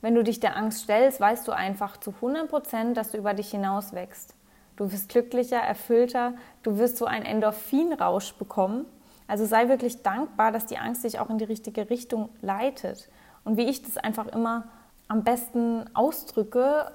wenn 0.00 0.14
du 0.14 0.22
dich 0.22 0.40
der 0.40 0.56
Angst 0.56 0.82
stellst, 0.82 1.20
weißt 1.20 1.46
du 1.48 1.52
einfach 1.52 1.96
zu 1.96 2.10
100 2.10 2.48
Prozent, 2.48 2.96
dass 2.96 3.12
du 3.12 3.18
über 3.18 3.34
dich 3.34 3.50
hinaus 3.50 3.94
wächst. 3.94 4.34
Du 4.76 4.90
wirst 4.90 5.08
glücklicher, 5.08 5.58
erfüllter, 5.58 6.34
du 6.62 6.78
wirst 6.78 6.96
so 6.96 7.06
einen 7.06 7.24
Endorphinrausch 7.24 8.34
bekommen. 8.34 8.84
Also 9.28 9.46
sei 9.46 9.68
wirklich 9.68 10.02
dankbar, 10.02 10.50
dass 10.50 10.66
die 10.66 10.78
Angst 10.78 11.04
dich 11.04 11.20
auch 11.20 11.30
in 11.30 11.38
die 11.38 11.44
richtige 11.44 11.88
Richtung 11.88 12.30
leitet. 12.40 13.08
Und 13.44 13.56
wie 13.56 13.68
ich 13.68 13.82
das 13.82 13.96
einfach 13.96 14.26
immer 14.26 14.64
am 15.12 15.24
besten 15.24 15.84
ausdrücke, 15.92 16.90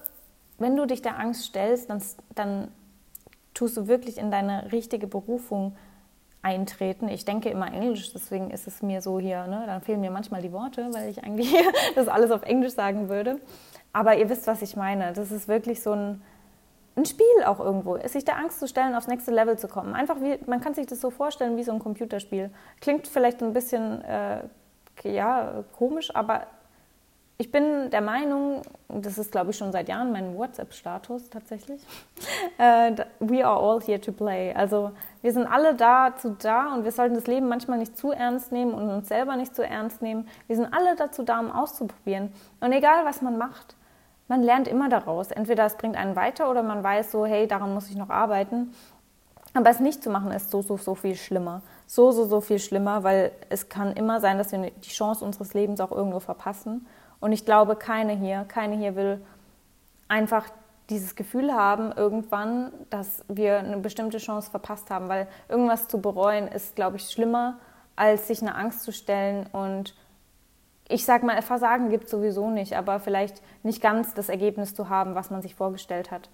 wenn 0.58 0.76
du 0.76 0.88
dich 0.88 1.04
der 1.04 1.20
Angst 1.20 1.44
stellst, 1.44 1.88
dann, 1.92 2.02
dann 2.34 2.72
tust 3.54 3.78
du 3.78 3.88
wirklich 3.88 4.18
in 4.18 4.32
deine 4.32 4.72
richtige 4.72 5.06
Berufung 5.06 5.76
eintreten. 6.42 7.10
Ich 7.10 7.26
denke 7.26 7.50
immer 7.50 7.72
Englisch, 7.72 8.12
deswegen 8.12 8.50
ist 8.50 8.66
es 8.66 8.82
mir 8.82 9.02
so 9.04 9.20
hier, 9.20 9.46
ne? 9.46 9.66
dann 9.68 9.82
fehlen 9.82 10.02
mir 10.02 10.10
manchmal 10.10 10.42
die 10.42 10.52
Worte, 10.52 10.90
weil 10.94 11.10
ich 11.10 11.24
eigentlich 11.24 11.54
das 11.96 12.08
alles 12.08 12.32
auf 12.32 12.42
Englisch 12.42 12.74
sagen 12.74 13.08
würde. 13.08 13.40
Aber 13.94 14.18
ihr 14.18 14.30
wisst, 14.30 14.48
was 14.48 14.64
ich 14.64 14.76
meine. 14.76 15.14
Das 15.14 15.30
ist 15.30 15.48
wirklich 15.48 15.84
so 15.84 15.92
ein, 15.92 16.24
ein 16.96 17.06
Spiel 17.06 17.44
auch 17.46 17.60
irgendwo, 17.60 18.00
sich 18.08 18.26
der 18.26 18.38
Angst 18.38 18.60
zu 18.60 18.68
stellen, 18.68 18.96
aufs 18.96 19.08
nächste 19.08 19.30
Level 19.30 19.60
zu 19.60 19.68
kommen. 19.68 19.94
Einfach 19.94 20.20
wie, 20.22 20.40
man 20.48 20.60
kann 20.60 20.74
sich 20.74 20.88
das 20.88 21.02
so 21.02 21.12
vorstellen 21.12 21.56
wie 21.56 21.64
so 21.64 21.72
ein 21.72 21.78
Computerspiel. 21.78 22.50
Klingt 22.82 23.08
vielleicht 23.08 23.44
ein 23.44 23.54
bisschen 23.54 24.02
äh, 24.02 24.42
ja, 25.04 25.64
komisch, 25.74 26.16
aber 26.16 26.48
ich 27.40 27.52
bin 27.52 27.92
der 27.92 28.02
Meinung, 28.02 28.64
das 28.90 29.18
ist 29.18 29.32
glaube 29.32 29.52
ich 29.52 29.58
schon 29.58 29.72
seit 29.72 29.90
Jahren 29.90 30.12
mein 30.12 30.36
WhatsApp-Status 30.36 31.30
tatsächlich, 31.30 31.82
uh, 32.60 32.96
we 33.20 33.46
are 33.46 33.60
all 33.60 33.80
here 33.80 34.02
to 34.02 34.12
play. 34.12 34.54
Also 34.54 34.92
wir 35.22 35.32
sind 35.32 35.46
alle 35.46 35.76
dazu 35.76 36.36
da 36.40 36.74
und 36.74 36.84
wir 36.84 36.92
sollten 36.92 37.16
das 37.16 37.28
Leben 37.28 37.48
manchmal 37.48 37.78
nicht 37.78 37.96
zu 37.96 38.12
ernst 38.12 38.52
nehmen 38.52 38.74
und 38.74 38.90
uns 38.90 39.08
selber 39.08 39.36
nicht 39.36 39.56
zu 39.56 39.64
ernst 39.64 40.02
nehmen. 40.02 40.28
Wir 40.48 40.56
sind 40.56 40.74
alle 40.74 40.96
dazu 40.96 41.24
da, 41.24 41.40
um 41.40 41.52
auszuprobieren. 41.52 42.32
Und 42.60 42.72
egal, 42.72 43.06
was 43.06 43.22
man 43.22 43.38
macht, 43.38 43.76
man 44.28 44.42
lernt 44.42 44.68
immer 44.68 44.90
daraus. 44.90 45.32
Entweder 45.32 45.66
es 45.66 45.76
bringt 45.76 45.96
einen 45.96 46.16
weiter 46.16 46.50
oder 46.50 46.64
man 46.64 46.84
weiß 46.84 47.12
so, 47.12 47.26
hey, 47.26 47.48
daran 47.48 47.74
muss 47.74 47.90
ich 47.90 47.96
noch 47.96 48.10
arbeiten. 48.10 48.74
Aber 49.54 49.70
es 49.70 49.80
nicht 49.80 50.04
zu 50.04 50.10
machen, 50.10 50.32
ist 50.32 50.52
so, 50.52 50.62
so, 50.62 50.78
so 50.78 50.96
viel 50.96 51.16
schlimmer. 51.16 51.62
So, 51.86 52.12
so, 52.12 52.26
so 52.26 52.42
viel 52.42 52.60
schlimmer, 52.60 53.04
weil 53.04 53.32
es 53.50 53.70
kann 53.70 53.94
immer 53.94 54.20
sein, 54.20 54.38
dass 54.38 54.52
wir 54.52 54.60
die 54.72 54.90
Chance 54.90 55.24
unseres 55.24 55.54
Lebens 55.54 55.80
auch 55.80 55.92
irgendwo 55.92 56.20
verpassen. 56.20 56.86
Und 57.20 57.32
ich 57.32 57.46
glaube, 57.46 57.76
keine 57.76 58.14
hier, 58.14 58.46
keine 58.48 58.76
hier 58.76 58.96
will 58.96 59.22
einfach 60.08 60.46
dieses 60.90 61.16
Gefühl 61.16 61.54
haben, 61.54 61.92
irgendwann, 61.92 62.72
dass 62.90 63.26
wir 63.28 63.60
eine 63.60 63.78
bestimmte 63.78 64.20
Chance 64.20 64.50
verpasst 64.50 64.90
haben, 64.90 65.10
weil 65.10 65.28
irgendwas 65.50 65.88
zu 65.88 66.00
bereuen 66.00 66.48
ist, 66.48 66.76
glaube 66.76 66.98
ich, 66.98 67.10
schlimmer, 67.10 67.58
als 67.96 68.28
sich 68.28 68.42
eine 68.42 68.56
Angst 68.56 68.84
zu 68.84 68.94
stellen 68.94 69.48
und 69.52 69.96
ich 70.90 71.06
sage 71.06 71.26
mal, 71.26 71.42
Versagen 71.42 71.90
gibt 71.90 72.06
es 72.06 72.12
sowieso 72.12 72.50
nicht, 72.50 72.78
aber 72.78 73.00
vielleicht 73.00 73.42
nicht 73.64 73.82
ganz 73.82 74.14
das 74.14 74.30
Ergebnis 74.30 74.74
zu 74.74 74.90
haben, 74.90 75.16
was 75.16 75.30
man 75.30 75.42
sich 75.42 75.56
vorgestellt 75.56 76.12
hat. 76.12 76.30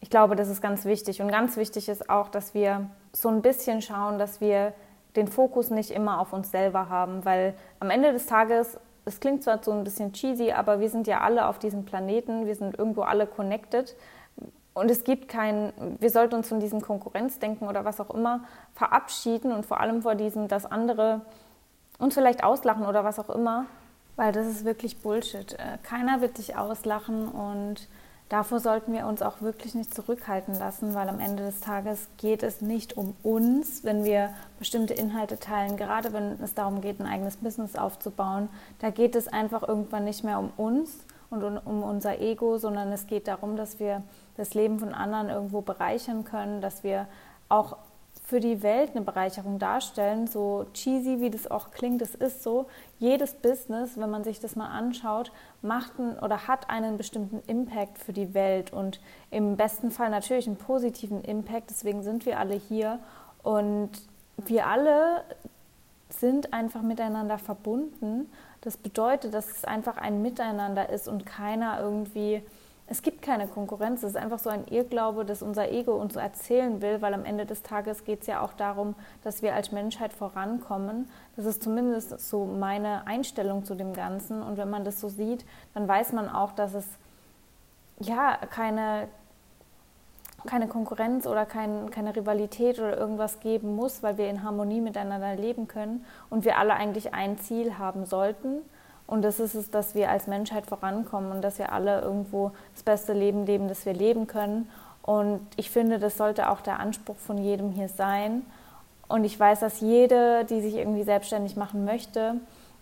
Ich 0.00 0.10
glaube, 0.10 0.36
das 0.36 0.48
ist 0.48 0.60
ganz 0.60 0.84
wichtig. 0.84 1.22
Und 1.22 1.28
ganz 1.28 1.56
wichtig 1.56 1.88
ist 1.88 2.10
auch, 2.10 2.28
dass 2.28 2.52
wir 2.52 2.90
so 3.12 3.28
ein 3.28 3.42
bisschen 3.42 3.80
schauen, 3.80 4.18
dass 4.18 4.40
wir 4.40 4.74
den 5.16 5.28
Fokus 5.28 5.70
nicht 5.70 5.92
immer 5.92 6.20
auf 6.20 6.32
uns 6.32 6.50
selber 6.50 6.88
haben, 6.88 7.24
weil 7.24 7.54
am 7.78 7.90
Ende 7.90 8.12
des 8.12 8.26
Tages 8.26 8.78
es 9.04 9.20
klingt 9.20 9.42
zwar 9.42 9.62
so 9.62 9.72
ein 9.72 9.84
bisschen 9.84 10.12
cheesy, 10.12 10.52
aber 10.52 10.80
wir 10.80 10.88
sind 10.88 11.06
ja 11.06 11.20
alle 11.20 11.46
auf 11.46 11.58
diesem 11.58 11.84
Planeten, 11.84 12.46
wir 12.46 12.54
sind 12.54 12.78
irgendwo 12.78 13.02
alle 13.02 13.26
connected. 13.26 13.94
Und 14.72 14.90
es 14.90 15.04
gibt 15.04 15.28
kein, 15.28 15.72
wir 16.00 16.10
sollten 16.10 16.34
uns 16.34 16.48
von 16.48 16.58
diesem 16.58 16.80
Konkurrenzdenken 16.80 17.68
oder 17.68 17.84
was 17.84 18.00
auch 18.00 18.10
immer 18.10 18.44
verabschieden 18.74 19.52
und 19.52 19.64
vor 19.66 19.80
allem 19.80 20.02
vor 20.02 20.14
diesem, 20.14 20.48
dass 20.48 20.66
andere 20.66 21.20
uns 21.98 22.14
vielleicht 22.14 22.42
auslachen 22.42 22.84
oder 22.84 23.04
was 23.04 23.20
auch 23.20 23.30
immer, 23.30 23.66
weil 24.16 24.32
das 24.32 24.46
ist 24.46 24.64
wirklich 24.64 24.98
Bullshit. 24.98 25.52
Äh, 25.54 25.78
keiner 25.82 26.20
wird 26.20 26.38
dich 26.38 26.56
auslachen 26.56 27.28
und 27.28 27.88
davor 28.28 28.60
sollten 28.60 28.92
wir 28.92 29.06
uns 29.06 29.22
auch 29.22 29.40
wirklich 29.40 29.74
nicht 29.74 29.94
zurückhalten 29.94 30.54
lassen, 30.58 30.94
weil 30.94 31.08
am 31.08 31.20
Ende 31.20 31.44
des 31.44 31.60
Tages 31.60 32.08
geht 32.16 32.42
es 32.42 32.60
nicht 32.60 32.96
um 32.96 33.14
uns, 33.22 33.84
wenn 33.84 34.04
wir 34.04 34.30
bestimmte 34.58 34.94
Inhalte 34.94 35.38
teilen, 35.38 35.76
gerade 35.76 36.12
wenn 36.12 36.40
es 36.42 36.54
darum 36.54 36.80
geht, 36.80 37.00
ein 37.00 37.06
eigenes 37.06 37.36
Business 37.36 37.76
aufzubauen. 37.76 38.48
Da 38.80 38.90
geht 38.90 39.14
es 39.14 39.28
einfach 39.28 39.66
irgendwann 39.66 40.04
nicht 40.04 40.24
mehr 40.24 40.38
um 40.38 40.50
uns 40.56 40.98
und 41.30 41.42
um 41.42 41.82
unser 41.82 42.20
Ego, 42.20 42.58
sondern 42.58 42.92
es 42.92 43.06
geht 43.06 43.28
darum, 43.28 43.56
dass 43.56 43.78
wir 43.78 44.02
das 44.36 44.54
Leben 44.54 44.78
von 44.78 44.94
anderen 44.94 45.28
irgendwo 45.28 45.60
bereichern 45.60 46.24
können, 46.24 46.60
dass 46.60 46.82
wir 46.82 47.06
auch 47.48 47.76
für 48.24 48.40
die 48.40 48.62
Welt 48.62 48.92
eine 48.94 49.04
Bereicherung 49.04 49.58
darstellen. 49.58 50.26
So 50.26 50.66
cheesy, 50.72 51.20
wie 51.20 51.30
das 51.30 51.50
auch 51.50 51.70
klingt, 51.70 52.00
es 52.00 52.14
ist 52.14 52.42
so. 52.42 52.66
Jedes 52.98 53.34
Business, 53.34 53.98
wenn 53.98 54.10
man 54.10 54.24
sich 54.24 54.40
das 54.40 54.56
mal 54.56 54.68
anschaut, 54.68 55.30
macht 55.60 55.98
einen, 55.98 56.18
oder 56.18 56.48
hat 56.48 56.70
einen 56.70 56.96
bestimmten 56.96 57.42
Impact 57.46 57.98
für 57.98 58.14
die 58.14 58.32
Welt 58.32 58.72
und 58.72 58.98
im 59.30 59.56
besten 59.56 59.90
Fall 59.90 60.08
natürlich 60.08 60.46
einen 60.46 60.56
positiven 60.56 61.22
Impact. 61.22 61.68
Deswegen 61.68 62.02
sind 62.02 62.24
wir 62.24 62.38
alle 62.38 62.54
hier 62.54 62.98
und 63.42 63.90
wir 64.38 64.66
alle 64.66 65.22
sind 66.08 66.54
einfach 66.54 66.80
miteinander 66.80 67.38
verbunden. 67.38 68.30
Das 68.62 68.78
bedeutet, 68.78 69.34
dass 69.34 69.50
es 69.50 69.64
einfach 69.66 69.98
ein 69.98 70.22
Miteinander 70.22 70.88
ist 70.88 71.08
und 71.08 71.26
keiner 71.26 71.78
irgendwie 71.80 72.42
es 72.86 73.00
gibt 73.00 73.22
keine 73.22 73.48
Konkurrenz. 73.48 74.02
Es 74.02 74.10
ist 74.10 74.16
einfach 74.16 74.38
so 74.38 74.50
ein 74.50 74.66
Irrglaube, 74.68 75.24
dass 75.24 75.42
unser 75.42 75.70
Ego 75.70 75.94
uns 75.94 76.14
so 76.14 76.20
erzählen 76.20 76.82
will, 76.82 77.00
weil 77.00 77.14
am 77.14 77.24
Ende 77.24 77.46
des 77.46 77.62
Tages 77.62 78.04
geht 78.04 78.20
es 78.22 78.26
ja 78.26 78.42
auch 78.42 78.52
darum, 78.52 78.94
dass 79.22 79.40
wir 79.40 79.54
als 79.54 79.72
Menschheit 79.72 80.12
vorankommen. 80.12 81.08
Das 81.36 81.46
ist 81.46 81.62
zumindest 81.62 82.20
so 82.20 82.44
meine 82.44 83.06
Einstellung 83.06 83.64
zu 83.64 83.74
dem 83.74 83.94
Ganzen. 83.94 84.42
Und 84.42 84.58
wenn 84.58 84.68
man 84.68 84.84
das 84.84 85.00
so 85.00 85.08
sieht, 85.08 85.46
dann 85.72 85.88
weiß 85.88 86.12
man 86.12 86.28
auch, 86.28 86.52
dass 86.52 86.74
es 86.74 86.86
ja 88.00 88.36
keine, 88.50 89.08
keine 90.44 90.68
Konkurrenz 90.68 91.26
oder 91.26 91.46
kein, 91.46 91.90
keine 91.90 92.14
Rivalität 92.14 92.78
oder 92.78 92.98
irgendwas 92.98 93.40
geben 93.40 93.76
muss, 93.76 94.02
weil 94.02 94.18
wir 94.18 94.28
in 94.28 94.42
Harmonie 94.42 94.82
miteinander 94.82 95.36
leben 95.36 95.68
können 95.68 96.04
und 96.28 96.44
wir 96.44 96.58
alle 96.58 96.74
eigentlich 96.74 97.14
ein 97.14 97.38
Ziel 97.38 97.78
haben 97.78 98.04
sollten 98.04 98.60
und 99.06 99.22
das 99.22 99.38
ist 99.38 99.54
es, 99.54 99.70
dass 99.70 99.94
wir 99.94 100.10
als 100.10 100.26
Menschheit 100.26 100.66
vorankommen 100.66 101.30
und 101.30 101.42
dass 101.42 101.58
wir 101.58 101.72
alle 101.72 102.00
irgendwo 102.00 102.52
das 102.72 102.82
beste 102.82 103.12
Leben 103.12 103.44
leben, 103.44 103.68
das 103.68 103.84
wir 103.84 103.92
leben 103.92 104.26
können. 104.26 104.70
Und 105.02 105.46
ich 105.56 105.70
finde, 105.70 105.98
das 105.98 106.16
sollte 106.16 106.48
auch 106.50 106.62
der 106.62 106.80
Anspruch 106.80 107.16
von 107.16 107.36
jedem 107.36 107.70
hier 107.70 107.88
sein. 107.88 108.42
Und 109.06 109.24
ich 109.24 109.38
weiß, 109.38 109.60
dass 109.60 109.80
jede, 109.80 110.46
die 110.46 110.62
sich 110.62 110.76
irgendwie 110.76 111.02
selbstständig 111.02 111.56
machen 111.56 111.84
möchte, 111.84 112.36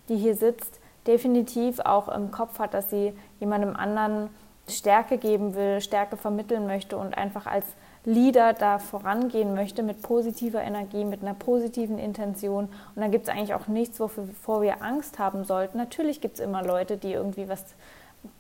die 0.09 0.17
hier 0.17 0.37
sitzt, 0.37 0.79
definitiv 1.09 1.81
auch 1.81 2.09
im 2.09 2.31
Kopf 2.31 2.61
hat, 2.61 2.75
dass 2.75 2.91
sie 2.91 3.13
jemandem 3.41 3.75
anderen 3.75 4.31
Stärke 4.69 5.19
geben 5.19 5.57
will, 5.57 5.81
Stärke 5.81 6.17
vermitteln 6.17 6.67
möchte 6.69 6.97
und 6.97 7.19
einfach 7.19 7.47
als 7.47 7.67
Leader 8.05 8.53
da 8.53 8.79
vorangehen 8.79 9.55
möchte 9.55 9.83
mit 9.83 10.03
positiver 10.03 10.61
Energie, 10.63 11.05
mit 11.05 11.23
einer 11.23 11.35
positiven 11.35 11.99
Intention. 11.99 12.65
Und 12.65 13.03
dann 13.03 13.13
gibt 13.13 13.29
es 13.29 13.35
eigentlich 13.35 13.55
auch 13.55 13.69
nichts, 13.69 14.01
wovor 14.01 14.63
wir 14.63 14.83
Angst 14.83 15.19
haben 15.19 15.45
sollten. 15.45 15.79
Natürlich 15.79 16.21
gibt 16.21 16.35
es 16.35 16.45
immer 16.45 16.65
Leute, 16.65 16.97
die 16.97 17.13
irgendwie 17.13 17.49
was 17.49 17.65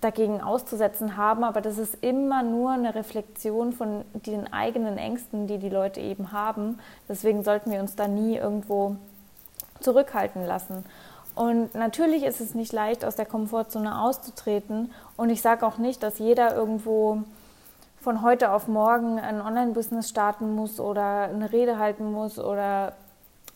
dagegen 0.00 0.40
auszusetzen 0.40 1.16
haben, 1.16 1.42
aber 1.42 1.60
das 1.60 1.78
ist 1.78 1.98
immer 2.02 2.42
nur 2.42 2.70
eine 2.70 2.94
Reflexion 2.94 3.72
von 3.72 4.04
den 4.14 4.52
eigenen 4.52 4.96
Ängsten, 4.96 5.46
die 5.46 5.58
die 5.58 5.68
Leute 5.68 6.00
eben 6.00 6.32
haben. 6.32 6.78
Deswegen 7.08 7.42
sollten 7.42 7.70
wir 7.70 7.80
uns 7.80 7.96
da 7.96 8.06
nie 8.06 8.36
irgendwo 8.36 8.96
zurückhalten 9.80 10.44
lassen. 10.46 10.84
Und 11.34 11.74
natürlich 11.74 12.24
ist 12.24 12.40
es 12.40 12.54
nicht 12.54 12.72
leicht, 12.72 13.04
aus 13.04 13.16
der 13.16 13.26
Komfortzone 13.26 14.00
auszutreten. 14.02 14.92
Und 15.16 15.30
ich 15.30 15.42
sage 15.42 15.66
auch 15.66 15.78
nicht, 15.78 16.02
dass 16.02 16.18
jeder 16.18 16.54
irgendwo 16.54 17.22
von 18.02 18.22
heute 18.22 18.50
auf 18.50 18.66
morgen 18.66 19.20
ein 19.20 19.40
Online-Business 19.40 20.08
starten 20.08 20.56
muss 20.56 20.80
oder 20.80 21.28
eine 21.28 21.52
Rede 21.52 21.78
halten 21.78 22.10
muss 22.10 22.36
oder 22.38 22.94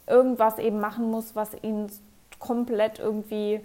irgendwas 0.06 0.58
eben 0.58 0.78
machen 0.78 1.10
muss, 1.10 1.34
was 1.34 1.50
ihn 1.62 1.90
komplett 2.38 3.00
irgendwie 3.00 3.60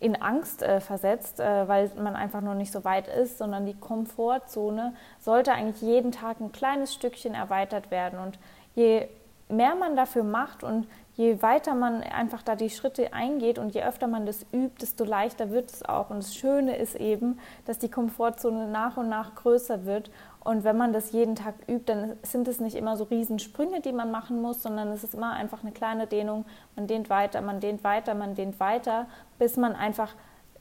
in 0.00 0.20
Angst 0.20 0.62
äh, 0.62 0.80
versetzt, 0.80 1.40
äh, 1.40 1.68
weil 1.68 1.90
man 2.02 2.16
einfach 2.16 2.40
noch 2.40 2.54
nicht 2.54 2.72
so 2.72 2.84
weit 2.84 3.06
ist, 3.06 3.36
sondern 3.36 3.66
die 3.66 3.78
Komfortzone 3.78 4.94
sollte 5.20 5.52
eigentlich 5.52 5.82
jeden 5.82 6.10
Tag 6.10 6.40
ein 6.40 6.52
kleines 6.52 6.94
Stückchen 6.94 7.34
erweitert 7.34 7.90
werden. 7.90 8.18
Und 8.18 8.38
je 8.74 9.08
mehr 9.48 9.74
man 9.74 9.96
dafür 9.96 10.24
macht 10.24 10.64
und 10.64 10.86
je 11.16 11.40
weiter 11.42 11.74
man 11.74 12.02
einfach 12.02 12.42
da 12.42 12.56
die 12.56 12.70
Schritte 12.70 13.12
eingeht 13.12 13.58
und 13.58 13.74
je 13.74 13.84
öfter 13.84 14.06
man 14.06 14.26
das 14.26 14.46
übt, 14.52 14.80
desto 14.80 15.04
leichter 15.04 15.50
wird 15.50 15.70
es 15.70 15.84
auch. 15.84 16.10
Und 16.10 16.18
das 16.18 16.34
Schöne 16.34 16.76
ist 16.76 16.96
eben, 16.96 17.38
dass 17.66 17.78
die 17.78 17.90
Komfortzone 17.90 18.66
nach 18.68 18.96
und 18.96 19.08
nach 19.08 19.34
größer 19.34 19.84
wird. 19.84 20.10
Und 20.42 20.64
wenn 20.64 20.76
man 20.76 20.92
das 20.92 21.12
jeden 21.12 21.36
Tag 21.36 21.54
übt, 21.68 21.84
dann 21.86 22.16
sind 22.22 22.48
es 22.48 22.60
nicht 22.60 22.74
immer 22.74 22.96
so 22.96 23.04
Riesensprünge, 23.04 23.80
die 23.80 23.92
man 23.92 24.10
machen 24.10 24.42
muss, 24.42 24.62
sondern 24.62 24.88
es 24.88 25.04
ist 25.04 25.14
immer 25.14 25.32
einfach 25.32 25.62
eine 25.62 25.72
kleine 25.72 26.06
Dehnung. 26.06 26.44
Man 26.74 26.86
dehnt 26.86 27.08
weiter, 27.08 27.40
man 27.40 27.60
dehnt 27.60 27.84
weiter, 27.84 28.14
man 28.14 28.34
dehnt 28.34 28.58
weiter, 28.60 29.06
bis 29.38 29.56
man 29.56 29.74
einfach 29.74 30.14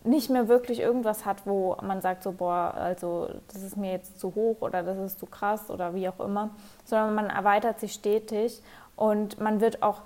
nicht 0.03 0.29
mehr 0.29 0.47
wirklich 0.47 0.79
irgendwas 0.79 1.25
hat, 1.25 1.45
wo 1.45 1.77
man 1.81 2.01
sagt 2.01 2.23
so, 2.23 2.33
boah, 2.33 2.73
also 2.75 3.29
das 3.51 3.63
ist 3.63 3.77
mir 3.77 3.91
jetzt 3.91 4.19
zu 4.19 4.35
hoch 4.35 4.57
oder 4.61 4.83
das 4.83 4.97
ist 4.97 5.19
zu 5.19 5.25
krass 5.25 5.69
oder 5.69 5.95
wie 5.95 6.09
auch 6.09 6.19
immer, 6.19 6.49
sondern 6.85 7.15
man 7.15 7.29
erweitert 7.29 7.79
sich 7.79 7.93
stetig 7.93 8.61
und 8.95 9.39
man 9.39 9.61
wird 9.61 9.81
auch 9.81 10.01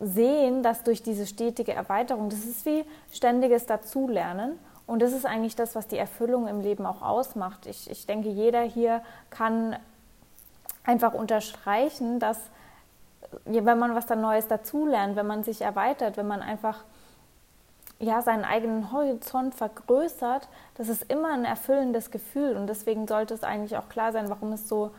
sehen, 0.00 0.62
dass 0.62 0.82
durch 0.82 1.02
diese 1.02 1.26
stetige 1.26 1.72
Erweiterung, 1.72 2.30
das 2.30 2.44
ist 2.44 2.64
wie 2.66 2.84
ständiges 3.12 3.66
Dazulernen. 3.66 4.58
Und 4.86 5.02
das 5.02 5.12
ist 5.12 5.24
eigentlich 5.24 5.54
das, 5.54 5.76
was 5.76 5.86
die 5.86 5.98
Erfüllung 5.98 6.48
im 6.48 6.60
Leben 6.60 6.84
auch 6.84 7.02
ausmacht. 7.02 7.66
Ich, 7.66 7.88
ich 7.88 8.06
denke, 8.06 8.28
jeder 8.28 8.62
hier 8.62 9.02
kann 9.28 9.76
einfach 10.82 11.14
unterstreichen, 11.14 12.18
dass 12.18 12.38
wenn 13.44 13.78
man 13.78 13.94
was 13.94 14.06
dann 14.06 14.20
Neues 14.20 14.48
dazulernt, 14.48 15.14
wenn 15.14 15.26
man 15.26 15.44
sich 15.44 15.60
erweitert, 15.60 16.16
wenn 16.16 16.26
man 16.26 16.42
einfach 16.42 16.82
ja, 18.00 18.22
seinen 18.22 18.44
eigenen 18.44 18.92
Horizont 18.92 19.54
vergrößert, 19.54 20.48
das 20.74 20.88
ist 20.88 21.10
immer 21.12 21.32
ein 21.32 21.44
erfüllendes 21.44 22.10
Gefühl. 22.10 22.56
Und 22.56 22.66
deswegen 22.66 23.06
sollte 23.06 23.34
es 23.34 23.44
eigentlich 23.44 23.76
auch 23.76 23.88
klar 23.88 24.12
sein, 24.12 24.30
warum 24.30 24.52
es 24.52 24.68
so 24.68 24.90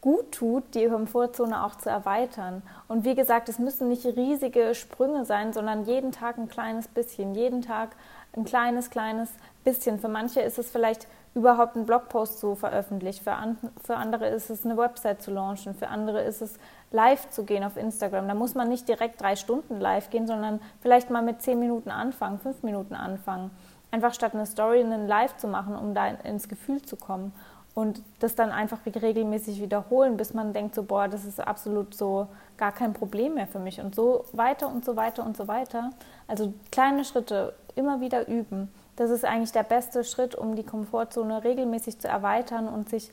gut 0.00 0.32
tut, 0.32 0.74
die 0.74 0.86
Komfortzone 0.86 1.64
auch 1.64 1.76
zu 1.76 1.90
erweitern. 1.90 2.62
Und 2.86 3.04
wie 3.04 3.14
gesagt, 3.14 3.48
es 3.48 3.58
müssen 3.58 3.88
nicht 3.88 4.06
riesige 4.06 4.74
Sprünge 4.74 5.24
sein, 5.26 5.52
sondern 5.52 5.84
jeden 5.84 6.10
Tag 6.10 6.38
ein 6.38 6.48
kleines 6.48 6.88
bisschen, 6.88 7.34
jeden 7.34 7.62
Tag 7.62 7.90
ein 8.34 8.44
kleines, 8.44 8.90
kleines 8.90 9.30
bisschen. 9.64 9.98
Für 9.98 10.08
manche 10.08 10.40
ist 10.40 10.58
es 10.58 10.70
vielleicht 10.70 11.06
überhaupt 11.34 11.76
einen 11.76 11.84
Blogpost 11.84 12.38
zu 12.38 12.54
veröffentlichen, 12.54 13.22
für, 13.22 13.32
an, 13.32 13.58
für 13.84 13.96
andere 13.96 14.28
ist 14.28 14.48
es 14.50 14.64
eine 14.64 14.76
Website 14.76 15.22
zu 15.22 15.30
launchen, 15.30 15.74
für 15.74 15.88
andere 15.88 16.22
ist 16.22 16.40
es 16.40 16.58
live 16.90 17.28
zu 17.30 17.44
gehen 17.44 17.64
auf 17.64 17.76
Instagram. 17.76 18.28
Da 18.28 18.34
muss 18.34 18.54
man 18.54 18.68
nicht 18.68 18.88
direkt 18.88 19.20
drei 19.20 19.36
Stunden 19.36 19.80
live 19.80 20.10
gehen, 20.10 20.26
sondern 20.26 20.60
vielleicht 20.80 21.10
mal 21.10 21.22
mit 21.22 21.42
zehn 21.42 21.58
Minuten 21.58 21.90
anfangen, 21.90 22.38
fünf 22.38 22.62
Minuten 22.62 22.94
anfangen. 22.94 23.50
Einfach 23.90 24.14
statt 24.14 24.34
eine 24.34 24.46
Story 24.46 24.80
einen 24.80 25.06
Live 25.06 25.36
zu 25.36 25.48
machen, 25.48 25.74
um 25.74 25.94
da 25.94 26.06
ins 26.08 26.48
Gefühl 26.48 26.82
zu 26.82 26.96
kommen 26.96 27.32
und 27.78 28.02
das 28.18 28.34
dann 28.34 28.50
einfach 28.50 28.80
regelmäßig 28.84 29.62
wiederholen, 29.62 30.16
bis 30.16 30.34
man 30.34 30.52
denkt, 30.52 30.74
so, 30.74 30.82
boah, 30.82 31.06
das 31.06 31.24
ist 31.24 31.40
absolut 31.40 31.94
so 31.94 32.26
gar 32.56 32.72
kein 32.72 32.92
Problem 32.92 33.34
mehr 33.34 33.46
für 33.46 33.60
mich 33.60 33.80
und 33.80 33.94
so 33.94 34.24
weiter 34.32 34.68
und 34.68 34.84
so 34.84 34.96
weiter 34.96 35.24
und 35.24 35.36
so 35.36 35.46
weiter. 35.46 35.90
Also 36.26 36.52
kleine 36.72 37.04
Schritte 37.04 37.54
immer 37.76 38.00
wieder 38.00 38.26
üben. 38.26 38.68
Das 38.96 39.10
ist 39.10 39.24
eigentlich 39.24 39.52
der 39.52 39.62
beste 39.62 40.02
Schritt, 40.02 40.34
um 40.34 40.56
die 40.56 40.64
Komfortzone 40.64 41.44
regelmäßig 41.44 42.00
zu 42.00 42.08
erweitern 42.08 42.66
und 42.66 42.88
sich 42.88 43.12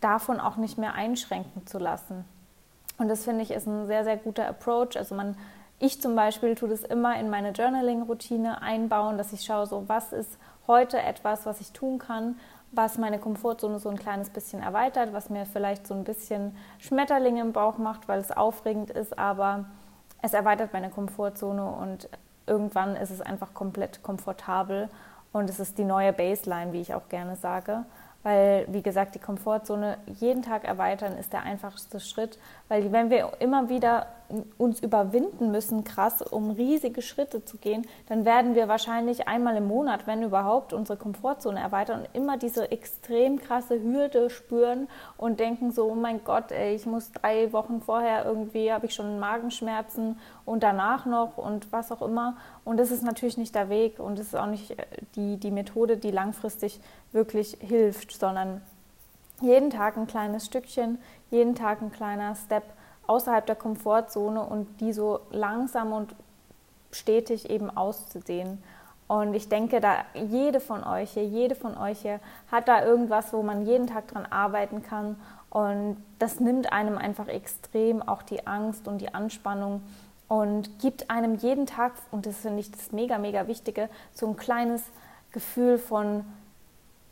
davon 0.00 0.40
auch 0.40 0.56
nicht 0.56 0.78
mehr 0.78 0.94
einschränken 0.94 1.66
zu 1.66 1.78
lassen. 1.78 2.24
Und 2.98 3.08
das 3.08 3.24
finde 3.24 3.42
ich 3.42 3.52
ist 3.52 3.66
ein 3.66 3.86
sehr, 3.86 4.04
sehr 4.04 4.16
guter 4.16 4.46
Approach. 4.48 4.96
Also 4.96 5.14
man, 5.14 5.36
ich 5.78 6.02
zum 6.02 6.16
Beispiel 6.16 6.54
tue 6.54 6.68
das 6.68 6.82
immer 6.82 7.18
in 7.18 7.30
meine 7.30 7.52
Journaling-Routine 7.52 8.60
einbauen, 8.60 9.16
dass 9.16 9.32
ich 9.32 9.44
schaue, 9.44 9.66
so 9.66 9.88
was 9.88 10.12
ist 10.12 10.38
heute 10.66 11.00
etwas, 11.00 11.46
was 11.46 11.60
ich 11.60 11.72
tun 11.72 11.98
kann, 11.98 12.36
was 12.72 12.98
meine 12.98 13.18
Komfortzone 13.18 13.78
so 13.78 13.88
ein 13.88 13.98
kleines 13.98 14.30
bisschen 14.30 14.62
erweitert, 14.62 15.12
was 15.12 15.30
mir 15.30 15.46
vielleicht 15.46 15.86
so 15.86 15.94
ein 15.94 16.04
bisschen 16.04 16.56
Schmetterlinge 16.78 17.40
im 17.40 17.52
Bauch 17.52 17.78
macht, 17.78 18.08
weil 18.08 18.20
es 18.20 18.30
aufregend 18.30 18.90
ist, 18.90 19.18
aber 19.18 19.64
es 20.20 20.34
erweitert 20.34 20.72
meine 20.72 20.90
Komfortzone 20.90 21.64
und 21.64 22.08
irgendwann 22.46 22.96
ist 22.96 23.10
es 23.10 23.20
einfach 23.20 23.54
komplett 23.54 24.02
komfortabel 24.02 24.88
und 25.32 25.48
es 25.48 25.60
ist 25.60 25.78
die 25.78 25.84
neue 25.84 26.12
Baseline, 26.12 26.72
wie 26.72 26.80
ich 26.80 26.94
auch 26.94 27.08
gerne 27.08 27.36
sage. 27.36 27.84
Weil, 28.28 28.66
wie 28.68 28.82
gesagt, 28.82 29.14
die 29.14 29.20
Komfortzone 29.20 29.96
jeden 30.20 30.42
Tag 30.42 30.64
erweitern 30.64 31.16
ist 31.16 31.32
der 31.32 31.44
einfachste 31.44 31.98
Schritt, 31.98 32.38
weil 32.68 32.92
wenn 32.92 33.08
wir 33.08 33.32
immer 33.38 33.70
wieder 33.70 34.06
uns 34.58 34.80
überwinden 34.80 35.50
müssen, 35.50 35.84
krass, 35.84 36.20
um 36.20 36.50
riesige 36.50 37.00
Schritte 37.00 37.44
zu 37.44 37.56
gehen, 37.56 37.86
dann 38.08 38.24
werden 38.24 38.54
wir 38.54 38.68
wahrscheinlich 38.68 39.26
einmal 39.26 39.56
im 39.56 39.66
Monat, 39.66 40.06
wenn 40.06 40.22
überhaupt, 40.22 40.72
unsere 40.72 40.98
Komfortzone 40.98 41.58
erweitern 41.58 42.00
und 42.00 42.08
immer 42.12 42.36
diese 42.36 42.70
extrem 42.70 43.38
krasse 43.38 43.82
Hürde 43.82 44.28
spüren 44.28 44.88
und 45.16 45.40
denken 45.40 45.72
so, 45.72 45.90
oh 45.90 45.94
mein 45.94 46.22
Gott, 46.24 46.52
ey, 46.52 46.74
ich 46.74 46.84
muss 46.84 47.10
drei 47.12 47.52
Wochen 47.52 47.80
vorher 47.80 48.24
irgendwie, 48.26 48.72
habe 48.72 48.86
ich 48.86 48.94
schon 48.94 49.18
Magenschmerzen 49.18 50.18
und 50.44 50.62
danach 50.62 51.06
noch 51.06 51.38
und 51.38 51.72
was 51.72 51.90
auch 51.90 52.02
immer. 52.02 52.36
Und 52.64 52.78
das 52.78 52.90
ist 52.90 53.02
natürlich 53.02 53.38
nicht 53.38 53.54
der 53.54 53.70
Weg 53.70 53.98
und 53.98 54.18
das 54.18 54.26
ist 54.28 54.36
auch 54.36 54.46
nicht 54.46 54.72
äh, 54.72 54.84
die, 55.16 55.38
die 55.38 55.50
Methode, 55.50 55.96
die 55.96 56.10
langfristig 56.10 56.80
wirklich 57.12 57.56
hilft, 57.60 58.12
sondern 58.12 58.60
jeden 59.40 59.70
Tag 59.70 59.96
ein 59.96 60.06
kleines 60.06 60.46
Stückchen, 60.46 60.98
jeden 61.30 61.54
Tag 61.54 61.80
ein 61.80 61.92
kleiner 61.92 62.34
Step 62.34 62.64
außerhalb 63.08 63.44
der 63.44 63.56
Komfortzone 63.56 64.40
und 64.44 64.80
die 64.80 64.92
so 64.92 65.20
langsam 65.30 65.92
und 65.92 66.14
stetig 66.92 67.50
eben 67.50 67.68
auszudehnen. 67.76 68.62
Und 69.08 69.34
ich 69.34 69.48
denke, 69.48 69.80
da 69.80 70.04
jede 70.14 70.60
von 70.60 70.84
euch 70.84 71.12
hier, 71.12 71.24
jede 71.24 71.54
von 71.54 71.76
euch 71.76 72.02
hier 72.02 72.20
hat 72.52 72.68
da 72.68 72.84
irgendwas, 72.84 73.32
wo 73.32 73.42
man 73.42 73.66
jeden 73.66 73.86
Tag 73.86 74.06
dran 74.08 74.26
arbeiten 74.26 74.82
kann. 74.82 75.16
Und 75.50 75.96
das 76.18 76.40
nimmt 76.40 76.72
einem 76.72 76.98
einfach 76.98 77.26
extrem 77.26 78.02
auch 78.02 78.22
die 78.22 78.46
Angst 78.46 78.86
und 78.86 78.98
die 78.98 79.14
Anspannung 79.14 79.82
und 80.28 80.78
gibt 80.78 81.10
einem 81.10 81.36
jeden 81.36 81.64
Tag, 81.64 81.92
und 82.10 82.26
das 82.26 82.36
finde 82.36 82.60
ich 82.60 82.70
das 82.70 82.92
mega, 82.92 83.16
mega 83.16 83.46
Wichtige, 83.46 83.88
so 84.12 84.26
ein 84.26 84.36
kleines 84.36 84.82
Gefühl 85.32 85.78
von 85.78 86.26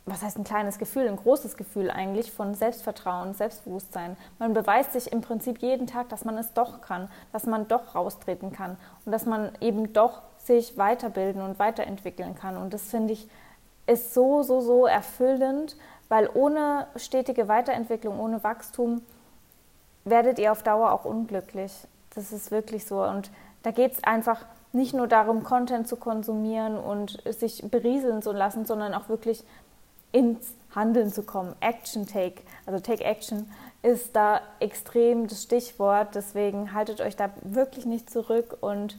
was 0.07 0.23
heißt 0.23 0.39
ein 0.39 0.45
kleines 0.45 0.79
Gefühl, 0.79 1.09
ein 1.09 1.17
großes 1.17 1.57
Gefühl 1.57 1.91
eigentlich 1.91 2.31
von 2.31 2.55
Selbstvertrauen, 2.55 3.35
Selbstbewusstsein. 3.35 4.17
Man 4.39 4.55
beweist 4.55 4.93
sich 4.93 5.11
im 5.11 5.21
Prinzip 5.21 5.59
jeden 5.59 5.89
Tag, 5.89 6.09
dass 6.11 6.25
man 6.25 6.39
es 6.39 6.53
doch 6.53 6.81
kann, 6.81 7.11
dass 7.33 7.45
man 7.45 7.67
doch 7.67 7.97
raustreten 7.97 8.53
kann 8.53 8.77
und 9.05 9.11
dass 9.11 9.27
man 9.27 9.51
eben 9.61 9.93
doch 9.93 10.23
sich 10.39 10.79
weiterbilden 10.79 11.43
und 11.43 11.59
weiterentwickeln 11.59 12.37
kann. 12.37 12.57
Und 12.57 12.73
das 12.73 12.83
finde 12.83 13.15
ich 13.15 13.29
ist 13.87 14.15
so, 14.15 14.43
so, 14.43 14.61
so 14.61 14.87
erfüllend, 14.87 15.77
weil 16.09 16.29
ohne 16.33 16.87
stetige 16.97 17.49
Weiterentwicklung, 17.49 18.19
ohne 18.21 18.43
Wachstum 18.45 19.03
werdet 20.05 20.39
ihr 20.39 20.53
auf 20.53 20.63
Dauer 20.63 20.93
auch 20.93 21.05
unglücklich. 21.05 21.73
Das 22.15 22.33
ist 22.33 22.51
wirklich 22.51 22.87
so. 22.87 23.03
Und 23.03 23.31
da 23.63 23.71
geht 23.71 23.93
es 23.93 24.05
einfach 24.05 24.45
nicht 24.73 24.95
nur 24.95 25.09
darum, 25.09 25.43
Content 25.43 25.89
zu 25.89 25.97
konsumieren 25.97 26.77
und 26.79 27.23
sich 27.27 27.69
berieseln 27.71 28.23
zu 28.23 28.33
lassen, 28.33 28.67
sondern 28.67 28.95
auch 28.95 29.09
wirklich 29.09 29.43
ins 30.13 30.55
Handeln 30.75 31.13
zu 31.13 31.23
kommen. 31.23 31.55
Action 31.61 32.07
Take, 32.07 32.43
also 32.67 32.81
Take 32.81 33.05
Action 33.05 33.51
ist 33.83 34.15
da 34.15 34.41
extrem 34.61 35.27
das 35.27 35.43
Stichwort. 35.43 36.15
Deswegen 36.15 36.73
haltet 36.73 37.01
euch 37.01 37.17
da 37.17 37.31
wirklich 37.43 37.87
nicht 37.87 38.11
zurück 38.11 38.59
und 38.61 38.99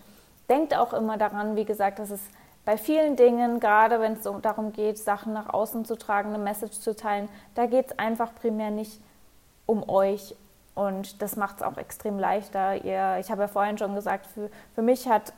denkt 0.50 0.76
auch 0.76 0.94
immer 0.94 1.18
daran, 1.18 1.56
wie 1.56 1.66
gesagt, 1.66 2.00
dass 2.00 2.10
es 2.10 2.22
bei 2.66 2.78
vielen 2.78 3.16
Dingen, 3.16 3.60
gerade 3.60 4.02
wenn 4.02 4.14
es 4.14 4.28
darum 4.42 4.74
geht, 4.74 4.98
Sachen 4.98 5.32
nach 5.34 5.54
außen 5.54 5.86
zu 5.86 5.98
tragen, 5.98 6.34
eine 6.34 6.44
Message 6.44 6.80
zu 6.80 6.96
teilen, 6.96 7.30
da 7.56 7.66
geht 7.66 7.88
es 7.88 8.00
einfach 8.00 8.36
primär 8.36 8.72
nicht 8.72 9.00
um 9.66 9.88
euch. 9.88 10.36
Und 10.76 11.22
das 11.22 11.38
macht 11.38 11.58
es 11.58 11.62
auch 11.64 11.78
extrem 11.78 12.20
leichter. 12.20 12.84
Ihr, 12.84 13.18
ich 13.20 13.32
habe 13.32 13.44
ja 13.44 13.48
vorhin 13.48 13.78
schon 13.78 13.96
gesagt, 13.96 14.28
für, 14.28 14.50
für 14.76 14.82
mich 14.82 15.08
hat 15.08 15.34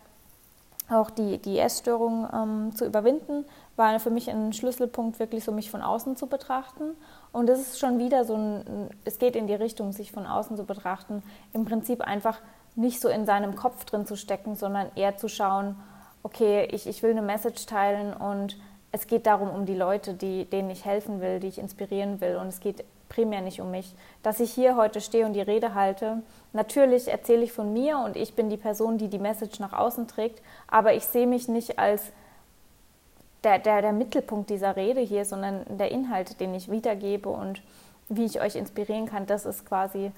auch 0.91 1.09
die, 1.09 1.37
die 1.37 1.59
Essstörung 1.59 2.27
ähm, 2.33 2.75
zu 2.75 2.85
überwinden, 2.85 3.45
war 3.75 3.99
für 3.99 4.09
mich 4.09 4.29
ein 4.29 4.53
Schlüsselpunkt, 4.53 5.19
wirklich 5.19 5.43
so 5.43 5.51
mich 5.51 5.71
von 5.71 5.81
außen 5.81 6.17
zu 6.17 6.27
betrachten. 6.27 6.95
Und 7.31 7.47
das 7.47 7.59
ist 7.59 7.79
schon 7.79 7.99
wieder 7.99 8.25
so 8.25 8.35
ein, 8.35 8.89
es 9.05 9.19
geht 9.19 9.35
in 9.35 9.47
die 9.47 9.53
Richtung, 9.53 9.91
sich 9.91 10.11
von 10.11 10.25
außen 10.25 10.57
zu 10.57 10.65
betrachten, 10.65 11.23
im 11.53 11.65
Prinzip 11.65 12.01
einfach 12.01 12.39
nicht 12.75 13.01
so 13.01 13.09
in 13.09 13.25
seinem 13.25 13.55
Kopf 13.55 13.85
drin 13.85 14.05
zu 14.05 14.15
stecken, 14.15 14.55
sondern 14.55 14.87
eher 14.95 15.17
zu 15.17 15.27
schauen, 15.27 15.75
okay, 16.23 16.67
ich, 16.71 16.87
ich 16.87 17.03
will 17.03 17.11
eine 17.11 17.21
Message 17.21 17.65
teilen 17.65 18.13
und 18.13 18.57
es 18.91 19.07
geht 19.07 19.25
darum, 19.25 19.49
um 19.49 19.65
die 19.65 19.75
Leute, 19.75 20.13
die, 20.13 20.45
denen 20.45 20.69
ich 20.69 20.85
helfen 20.85 21.21
will, 21.21 21.39
die 21.39 21.47
ich 21.47 21.59
inspirieren 21.59 22.21
will. 22.21 22.37
Und 22.37 22.47
es 22.47 22.59
geht 22.59 22.83
primär 23.09 23.41
nicht 23.41 23.59
um 23.59 23.71
mich. 23.71 23.93
Dass 24.23 24.39
ich 24.39 24.51
hier 24.51 24.75
heute 24.75 25.01
stehe 25.01 25.25
und 25.25 25.33
die 25.33 25.41
Rede 25.41 25.73
halte, 25.73 26.21
natürlich 26.53 27.07
erzähle 27.09 27.43
ich 27.43 27.51
von 27.51 27.73
mir 27.73 27.99
und 27.99 28.15
ich 28.15 28.35
bin 28.35 28.49
die 28.49 28.57
Person, 28.57 28.97
die 28.97 29.09
die 29.09 29.19
Message 29.19 29.59
nach 29.59 29.73
außen 29.73 30.07
trägt, 30.07 30.41
aber 30.67 30.93
ich 30.93 31.05
sehe 31.05 31.27
mich 31.27 31.47
nicht 31.47 31.79
als 31.79 32.11
der, 33.43 33.59
der, 33.59 33.81
der 33.81 33.93
Mittelpunkt 33.93 34.49
dieser 34.49 34.75
Rede 34.75 35.01
hier, 35.01 35.25
sondern 35.25 35.65
der 35.77 35.91
Inhalt, 35.91 36.39
den 36.39 36.53
ich 36.53 36.69
wiedergebe 36.69 37.29
und 37.29 37.61
wie 38.09 38.25
ich 38.25 38.41
euch 38.41 38.55
inspirieren 38.55 39.05
kann, 39.05 39.25
das 39.25 39.45
ist 39.45 39.65
quasi 39.65 40.11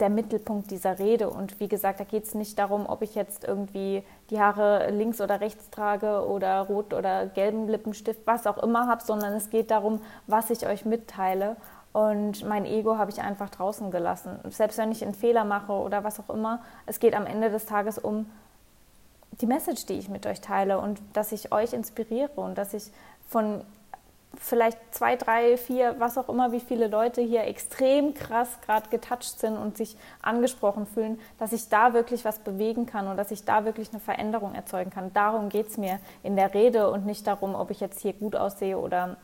der 0.00 0.08
Mittelpunkt 0.08 0.70
dieser 0.70 0.98
Rede. 0.98 1.30
Und 1.30 1.60
wie 1.60 1.68
gesagt, 1.68 2.00
da 2.00 2.04
geht 2.04 2.24
es 2.24 2.34
nicht 2.34 2.58
darum, 2.58 2.86
ob 2.86 3.02
ich 3.02 3.14
jetzt 3.14 3.44
irgendwie 3.44 4.02
die 4.30 4.40
Haare 4.40 4.90
links 4.90 5.20
oder 5.20 5.40
rechts 5.40 5.70
trage 5.70 6.26
oder 6.26 6.60
rot 6.62 6.94
oder 6.94 7.26
gelben 7.26 7.68
Lippenstift, 7.68 8.20
was 8.24 8.46
auch 8.46 8.58
immer 8.58 8.88
habe, 8.88 9.02
sondern 9.02 9.32
es 9.34 9.50
geht 9.50 9.70
darum, 9.70 10.00
was 10.26 10.50
ich 10.50 10.66
euch 10.66 10.84
mitteile. 10.84 11.56
Und 11.92 12.44
mein 12.46 12.64
Ego 12.64 12.96
habe 12.96 13.10
ich 13.10 13.20
einfach 13.20 13.50
draußen 13.50 13.90
gelassen. 13.90 14.38
Selbst 14.48 14.78
wenn 14.78 14.92
ich 14.92 15.04
einen 15.04 15.14
Fehler 15.14 15.44
mache 15.44 15.72
oder 15.72 16.04
was 16.04 16.18
auch 16.20 16.30
immer, 16.34 16.62
es 16.86 17.00
geht 17.00 17.14
am 17.14 17.26
Ende 17.26 17.50
des 17.50 17.66
Tages 17.66 17.98
um 17.98 18.30
die 19.40 19.46
Message, 19.46 19.86
die 19.86 19.94
ich 19.94 20.08
mit 20.08 20.26
euch 20.26 20.40
teile 20.40 20.78
und 20.78 21.00
dass 21.12 21.32
ich 21.32 21.52
euch 21.52 21.72
inspiriere 21.72 22.40
und 22.40 22.56
dass 22.56 22.74
ich 22.74 22.90
von 23.28 23.62
vielleicht 24.38 24.78
zwei, 24.94 25.16
drei, 25.16 25.56
vier, 25.56 25.96
was 25.98 26.16
auch 26.16 26.28
immer, 26.28 26.52
wie 26.52 26.60
viele 26.60 26.88
Leute 26.88 27.20
hier 27.20 27.44
extrem 27.44 28.14
krass 28.14 28.48
gerade 28.64 28.88
getoucht 28.88 29.38
sind 29.38 29.56
und 29.56 29.76
sich 29.76 29.96
angesprochen 30.22 30.86
fühlen, 30.86 31.20
dass 31.38 31.52
ich 31.52 31.68
da 31.68 31.92
wirklich 31.92 32.24
was 32.24 32.38
bewegen 32.38 32.86
kann 32.86 33.08
und 33.08 33.16
dass 33.16 33.30
ich 33.30 33.44
da 33.44 33.64
wirklich 33.64 33.90
eine 33.90 34.00
Veränderung 34.00 34.54
erzeugen 34.54 34.90
kann. 34.90 35.12
Darum 35.12 35.48
geht 35.48 35.68
es 35.68 35.76
mir 35.76 35.98
in 36.22 36.36
der 36.36 36.54
Rede 36.54 36.90
und 36.90 37.04
nicht 37.04 37.26
darum, 37.26 37.54
ob 37.54 37.70
ich 37.70 37.80
jetzt 37.80 38.00
hier 38.00 38.12
gut 38.14 38.36
aussehe 38.36 38.78
oder. 38.78 39.16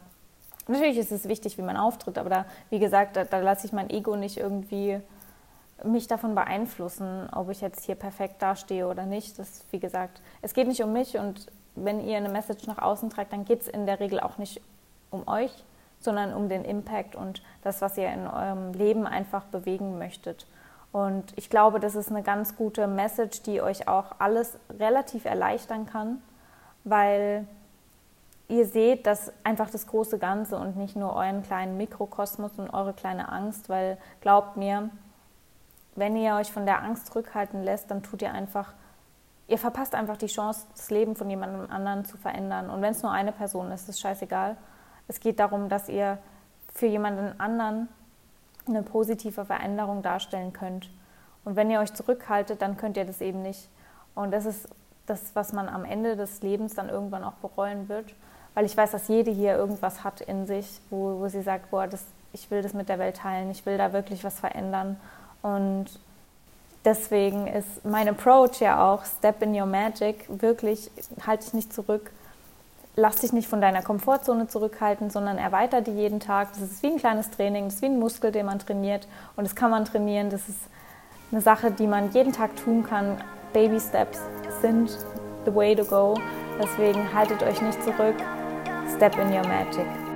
Natürlich 0.69 0.99
ist 0.99 1.13
es 1.13 1.29
wichtig, 1.29 1.59
wie 1.59 1.63
man 1.63 1.77
auftritt, 1.77 2.19
aber 2.19 2.31
da, 2.31 2.45
wie 2.71 2.79
gesagt, 2.79 3.17
da, 3.17 3.25
da 3.25 3.39
lasse 3.39 3.67
ich 3.67 3.73
mein 3.73 3.91
Ego 3.91 4.17
nicht 4.17 4.37
irgendwie 4.37 5.01
mich 5.85 6.09
davon 6.09 6.35
beeinflussen, 6.35 7.29
ob 7.33 7.51
ich 7.51 7.61
jetzt 7.61 7.85
hier 7.85 7.95
perfekt 7.95 8.43
dastehe 8.43 8.87
oder 8.87 9.07
nicht. 9.07 9.39
Das, 9.39 9.65
wie 9.71 9.79
gesagt, 9.79 10.21
es 10.43 10.55
geht 10.55 10.69
nicht 10.69 10.83
um 10.83 10.93
mich 10.93 11.17
und 11.17 11.47
wenn 11.75 12.01
ihr 12.07 12.17
eine 12.17 12.29
Message 12.29 12.67
nach 12.67 12.79
außen 12.79 13.11
tragt, 13.11 13.33
dann 13.33 13.45
geht 13.45 13.63
es 13.63 13.69
in 13.69 13.87
der 13.87 14.01
Regel 14.01 14.21
auch 14.21 14.39
nicht 14.39 14.61
um 15.11 15.27
euch, 15.27 15.53
sondern 16.01 16.35
um 16.35 16.49
den 16.49 16.65
Impact 16.65 17.17
und 17.17 17.43
das, 17.63 17.81
was 17.81 17.97
ihr 17.97 18.13
in 18.13 18.27
eurem 18.27 18.73
Leben 18.73 19.07
einfach 19.07 19.45
bewegen 19.45 19.99
möchtet. 19.99 20.47
Und 20.93 21.33
ich 21.37 21.51
glaube, 21.51 21.81
das 21.81 21.95
ist 21.95 22.11
eine 22.11 22.23
ganz 22.23 22.57
gute 22.57 22.87
Message, 22.87 23.43
die 23.43 23.61
euch 23.61 23.89
auch 23.89 24.17
alles 24.19 24.59
relativ 24.79 25.25
erleichtern 25.25 25.87
kann, 25.87 26.21
weil 26.85 27.47
ihr 28.49 28.67
seht 28.67 29.07
das 29.07 29.33
einfach 29.45 29.71
das 29.71 29.87
große 29.87 30.19
Ganze 30.19 30.57
und 30.57 30.77
nicht 30.77 30.97
nur 30.97 31.15
euren 31.15 31.43
kleinen 31.43 31.77
Mikrokosmos 31.77 32.53
und 32.59 32.71
eure 32.71 32.95
kleine 32.95 33.31
Angst, 33.31 33.69
weil 33.69 33.99
glaubt 34.21 34.57
mir, 34.57 34.91
wenn 35.95 36.17
ihr 36.17 36.35
euch 36.35 36.51
von 36.51 36.65
der 36.65 36.83
Angst 36.83 37.09
zurückhalten 37.09 37.63
lässt, 37.63 37.91
dann 37.91 38.03
tut 38.03 38.23
ihr 38.23 38.33
einfach, 38.33 38.73
ihr 39.49 39.59
verpasst 39.59 39.95
einfach 39.95 40.17
die 40.17 40.27
Chance, 40.27 40.67
das 40.75 40.91
Leben 40.91 41.17
von 41.17 41.29
jemandem 41.29 41.71
anderen 41.71 42.05
zu 42.05 42.17
verändern. 42.17 42.71
Und 42.71 42.81
wenn 42.81 42.93
es 42.93 43.03
nur 43.03 43.13
eine 43.13 43.33
Person 43.33 43.71
ist, 43.71 43.89
ist 43.89 44.01
scheißegal. 44.01 44.57
Es 45.09 45.21
geht 45.21 45.41
darum, 45.41 45.69
dass 45.69 45.89
ihr 45.89 46.19
für 46.73 46.87
jemanden 46.87 47.39
anderen 47.41 47.89
eine 48.67 48.83
positive 48.83 49.45
Veränderung 49.45 50.03
darstellen 50.03 50.53
könnt. 50.53 50.91
Und 51.45 51.57
wenn 51.57 51.71
ihr 51.71 51.81
euch 51.81 51.93
zurückhaltet, 51.93 52.63
dann 52.63 52.77
könnt 52.77 52.97
ihr 52.97 53.05
das 53.05 53.21
eben 53.21 53.43
nicht. 53.43 53.69
Und 54.15 54.31
das 54.33 54.47
ist 54.47 54.69
das, 55.07 55.35
was 55.35 55.53
man 55.53 55.69
am 55.69 55.85
Ende 55.85 56.17
des 56.17 56.43
Lebens 56.43 56.75
dann 56.75 56.89
irgendwann 56.89 57.25
auch 57.25 57.35
bereuen 57.35 57.89
wird. 57.89 58.15
Weil 58.55 58.65
ich 58.65 58.77
weiß, 58.77 58.91
dass 58.91 59.09
jede 59.09 59.31
hier 59.31 59.57
irgendwas 59.57 60.05
hat 60.05 60.21
in 60.21 60.47
sich, 60.47 60.81
wo, 60.91 61.21
wo 61.21 61.29
sie 61.29 61.43
sagt, 61.43 61.71
boah, 61.71 61.87
das, 61.87 62.05
ich 62.33 62.51
will 62.51 62.63
das 62.63 62.75
mit 62.75 62.89
der 62.89 62.99
Welt 62.99 63.19
teilen, 63.19 63.51
ich 63.51 63.65
will 63.67 63.79
da 63.79 63.93
wirklich 63.93 64.25
was 64.25 64.41
verändern. 64.41 64.99
Und 65.43 65.87
deswegen 66.85 67.47
ist 67.47 67.85
mein 67.85 68.09
Approach 68.09 68.61
ja 68.61 68.93
auch 68.93 69.05
Step 69.05 69.43
in 69.43 69.55
Your 69.55 69.67
Magic, 69.67 70.25
wirklich 70.29 70.91
halte 71.27 71.45
dich 71.45 71.55
nicht 71.55 71.73
zurück, 71.73 72.11
lass 72.97 73.17
dich 73.17 73.33
nicht 73.33 73.49
von 73.49 73.61
deiner 73.61 73.83
Komfortzone 73.83 74.49
zurückhalten, 74.49 75.11
sondern 75.11 75.39
erweiter 75.39 75.81
die 75.81 75.93
jeden 75.93 76.19
Tag. 76.19 76.49
Das 76.53 76.63
ist 76.63 76.83
wie 76.83 76.89
ein 76.89 76.99
kleines 76.99 77.31
Training, 77.31 77.67
das 77.67 77.75
ist 77.77 77.83
wie 77.83 77.87
ein 77.87 77.99
Muskel, 77.99 78.33
den 78.33 78.47
man 78.47 78.59
trainiert 78.59 79.07
und 79.37 79.45
das 79.45 79.55
kann 79.55 79.71
man 79.71 79.85
trainieren. 79.85 80.31
Das 80.31 80.49
ist 80.49 80.59
eine 81.31 81.41
Sache, 81.41 81.71
die 81.71 81.87
man 81.87 82.11
jeden 82.13 82.33
Tag 82.33 82.57
tun 82.57 82.85
kann. 82.85 83.23
Baby 83.53 83.81
Steps 83.81 84.21
sind 84.61 84.91
the 85.45 85.55
way 85.55 85.75
to 85.75 85.85
go. 85.85 86.15
Deswegen 86.61 87.13
haltet 87.15 87.43
euch 87.43 87.61
nicht 87.63 87.83
zurück. 87.85 88.17
Step 88.97 89.17
in 89.19 89.33
your 89.33 89.45
magic. 89.45 90.08